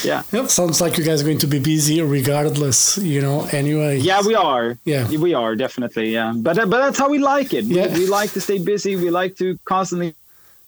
yeah. 0.04 0.22
Yep, 0.32 0.48
sounds 0.48 0.80
like 0.80 0.98
you 0.98 1.04
guys 1.04 1.22
are 1.22 1.24
going 1.24 1.38
to 1.38 1.46
be 1.46 1.58
busy 1.58 2.02
regardless. 2.02 2.98
You 2.98 3.20
know, 3.20 3.46
anyway. 3.52 3.98
Yeah, 3.98 4.22
we 4.26 4.34
are. 4.34 4.76
Yeah. 4.84 5.08
we 5.08 5.34
are 5.34 5.54
definitely. 5.54 6.10
Yeah, 6.10 6.32
but 6.36 6.58
uh, 6.58 6.66
but 6.66 6.78
that's 6.78 6.98
how 6.98 7.08
we 7.08 7.18
like 7.18 7.54
it. 7.54 7.64
Yeah. 7.64 7.92
We, 7.94 8.00
we 8.00 8.06
like 8.06 8.32
to 8.32 8.40
stay 8.40 8.58
busy. 8.58 8.96
We 8.96 9.10
like 9.10 9.36
to 9.36 9.58
constantly 9.64 10.14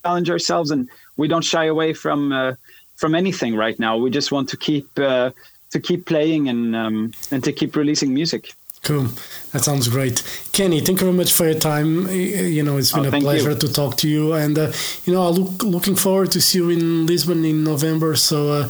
challenge 0.04 0.30
ourselves, 0.30 0.70
and 0.70 0.88
we 1.16 1.28
don't 1.28 1.44
shy 1.44 1.64
away 1.66 1.92
from 1.94 2.32
uh, 2.32 2.54
from 2.96 3.14
anything 3.14 3.56
right 3.56 3.78
now. 3.78 3.96
We 3.96 4.10
just 4.10 4.30
want 4.30 4.48
to 4.50 4.56
keep 4.56 4.86
uh, 4.98 5.30
to 5.70 5.80
keep 5.80 6.06
playing 6.06 6.48
and 6.48 6.76
um, 6.76 7.12
and 7.30 7.42
to 7.44 7.52
keep 7.52 7.74
releasing 7.74 8.14
music. 8.14 8.54
Cool. 8.82 9.06
That 9.52 9.62
sounds 9.62 9.86
great. 9.86 10.22
Kenny, 10.52 10.80
thank 10.80 11.00
you 11.00 11.06
very 11.06 11.16
much 11.16 11.32
for 11.32 11.44
your 11.48 11.58
time. 11.58 12.08
You 12.10 12.64
know, 12.64 12.78
it's 12.78 12.90
been 12.92 13.06
Oh, 13.06 13.16
a 13.16 13.20
pleasure 13.20 13.50
you. 13.52 13.58
to 13.58 13.72
talk 13.72 13.96
to 13.98 14.08
you. 14.08 14.32
And, 14.32 14.58
uh, 14.58 14.72
you 15.04 15.12
know, 15.12 15.22
I 15.24 15.28
look 15.28 15.62
looking 15.62 15.94
forward 15.94 16.32
to 16.32 16.40
see 16.40 16.58
you 16.58 16.70
in 16.70 17.06
Lisbon 17.06 17.44
in 17.44 17.62
November. 17.62 18.16
So, 18.16 18.50
uh, 18.50 18.68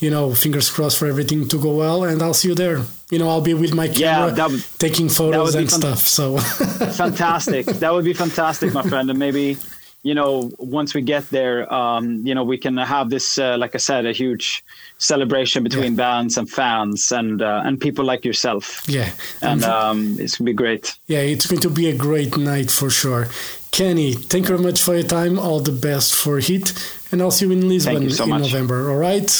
you 0.00 0.10
know, 0.10 0.34
fingers 0.34 0.68
crossed 0.68 0.98
for 0.98 1.06
everything 1.06 1.46
to 1.48 1.58
go 1.60 1.76
well. 1.76 2.02
And 2.02 2.20
I'll 2.22 2.34
see 2.34 2.48
you 2.48 2.56
there. 2.56 2.80
You 3.10 3.18
know, 3.20 3.28
I'll 3.28 3.40
be 3.40 3.54
with 3.54 3.72
my 3.72 3.84
Yeah, 3.84 4.14
camera 4.16 4.32
that 4.34 4.50
would- 4.50 4.64
taking 4.80 5.08
photos 5.08 5.54
and 5.54 5.70
stuff. 5.70 6.00
So, 6.08 6.38
fantastic. 6.96 7.66
that 7.66 7.92
would 7.92 8.04
be 8.04 8.14
fantastic, 8.14 8.72
my 8.72 8.82
friend. 8.82 9.10
And 9.10 9.18
maybe, 9.18 9.58
you 10.02 10.14
know, 10.14 10.50
once 10.58 10.94
we 10.94 11.02
get 11.02 11.28
there, 11.30 11.72
um, 11.72 12.26
you 12.26 12.34
know, 12.34 12.42
we 12.44 12.58
can 12.58 12.76
have 12.76 13.08
this, 13.10 13.38
uh, 13.38 13.56
like 13.56 13.74
I 13.74 13.78
said, 13.78 14.04
a 14.06 14.12
huge 14.12 14.64
celebration 14.98 15.62
between 15.62 15.94
bands 15.96 16.36
and 16.36 16.50
fans 16.50 17.12
and 17.12 17.40
uh, 17.42 17.62
and 17.64 17.80
people 17.80 18.04
like 18.04 18.24
yourself. 18.24 18.82
yeah. 18.88 19.10
And 19.40 19.62
um, 19.64 20.16
it's 20.18 20.36
gonna 20.38 20.46
be 20.50 20.54
great. 20.54 20.94
yeah, 21.06 21.20
it's 21.20 21.46
going 21.46 21.60
to 21.62 21.70
be 21.70 21.88
a 21.88 21.96
great 21.96 22.36
night 22.36 22.70
for 22.70 22.90
sure. 22.90 23.28
Kenny, 23.70 24.12
thank 24.12 24.48
you 24.48 24.56
very 24.56 24.62
much 24.68 24.82
for 24.82 24.94
your 24.94 25.06
time. 25.06 25.38
All 25.38 25.60
the 25.60 25.72
best 25.72 26.14
for 26.14 26.38
H.E.A.T. 26.38 26.72
And 27.10 27.22
I'll 27.22 27.30
see 27.30 27.46
you 27.46 27.52
in 27.52 27.68
Lisbon 27.68 28.02
you 28.02 28.10
so 28.10 28.24
in 28.24 28.30
much. 28.30 28.42
November. 28.42 28.90
All 28.90 28.98
right? 28.98 29.30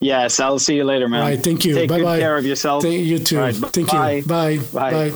Yes, 0.00 0.38
I'll 0.38 0.58
see 0.60 0.76
you 0.76 0.84
later, 0.84 1.08
man. 1.08 1.22
All 1.22 1.28
right. 1.28 1.42
Thank 1.42 1.64
you. 1.64 1.74
Take 1.74 1.88
bye 1.88 1.98
good 1.98 2.04
bye. 2.04 2.18
care 2.18 2.36
of 2.36 2.46
yourself. 2.46 2.82
Thank 2.84 3.04
you 3.04 3.18
too. 3.18 3.38
Right, 3.38 3.54
Thank 3.54 3.88
bye. 3.90 4.12
you. 4.12 4.22
Bye. 4.24 4.58
Bye. 4.72 5.10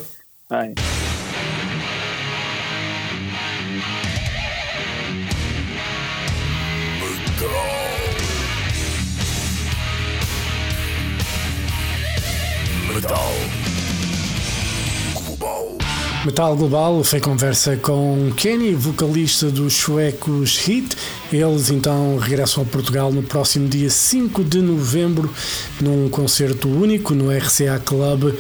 Bye. 0.49 0.75
Bye. 0.75 1.24
Metal 16.25 16.57
Global 16.57 17.05
foi 17.05 17.20
conversa 17.20 17.77
com 17.77 18.33
Kenny, 18.35 18.75
vocalista 18.75 19.51
dos 19.51 19.75
suecos 19.75 20.57
Hit, 20.57 20.97
Eles 21.35 21.68
então 21.68 22.16
regressam 22.16 22.62
a 22.62 22.66
Portugal 22.66 23.11
no 23.11 23.20
próximo 23.20 23.68
dia 23.68 23.91
5 23.91 24.45
de 24.45 24.62
novembro, 24.62 25.28
num 25.80 26.09
concerto 26.09 26.68
único 26.68 27.12
no 27.12 27.37
RCA 27.37 27.82
Club 27.85 28.32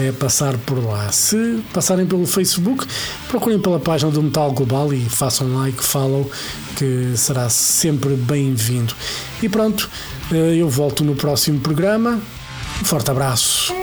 é 0.00 0.10
passar 0.10 0.56
por 0.58 0.82
lá. 0.82 1.12
Se 1.12 1.62
passarem 1.72 2.06
pelo 2.06 2.26
Facebook, 2.26 2.86
procurem 3.28 3.58
pela 3.58 3.78
página 3.78 4.10
do 4.10 4.22
Metal 4.22 4.50
Global 4.52 4.92
e 4.92 5.00
façam 5.00 5.52
like, 5.54 5.84
follow, 5.84 6.30
que 6.76 7.12
será 7.14 7.50
sempre 7.50 8.14
bem-vindo. 8.14 8.94
E 9.42 9.48
pronto, 9.48 9.90
eh, 10.32 10.56
eu 10.56 10.68
volto 10.68 11.04
no 11.04 11.14
próximo 11.14 11.60
programa. 11.60 12.20
Um 12.80 12.84
forte 12.84 13.10
abraço. 13.10 13.74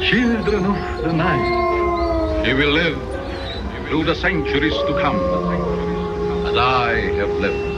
Children 0.00 0.66
of 0.66 1.02
the 1.02 1.12
night, 1.12 1.53
you 2.46 2.56
will 2.56 2.72
live 2.72 2.98
through 3.88 4.04
the 4.04 4.14
centuries 4.14 4.74
to 4.74 4.98
come, 5.00 5.16
as 6.46 6.56
I 6.56 6.92
have 7.16 7.30
lived. 7.30 7.72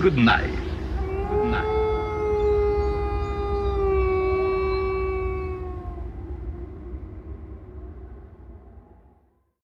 Good 0.00 0.18
night. 0.18 0.63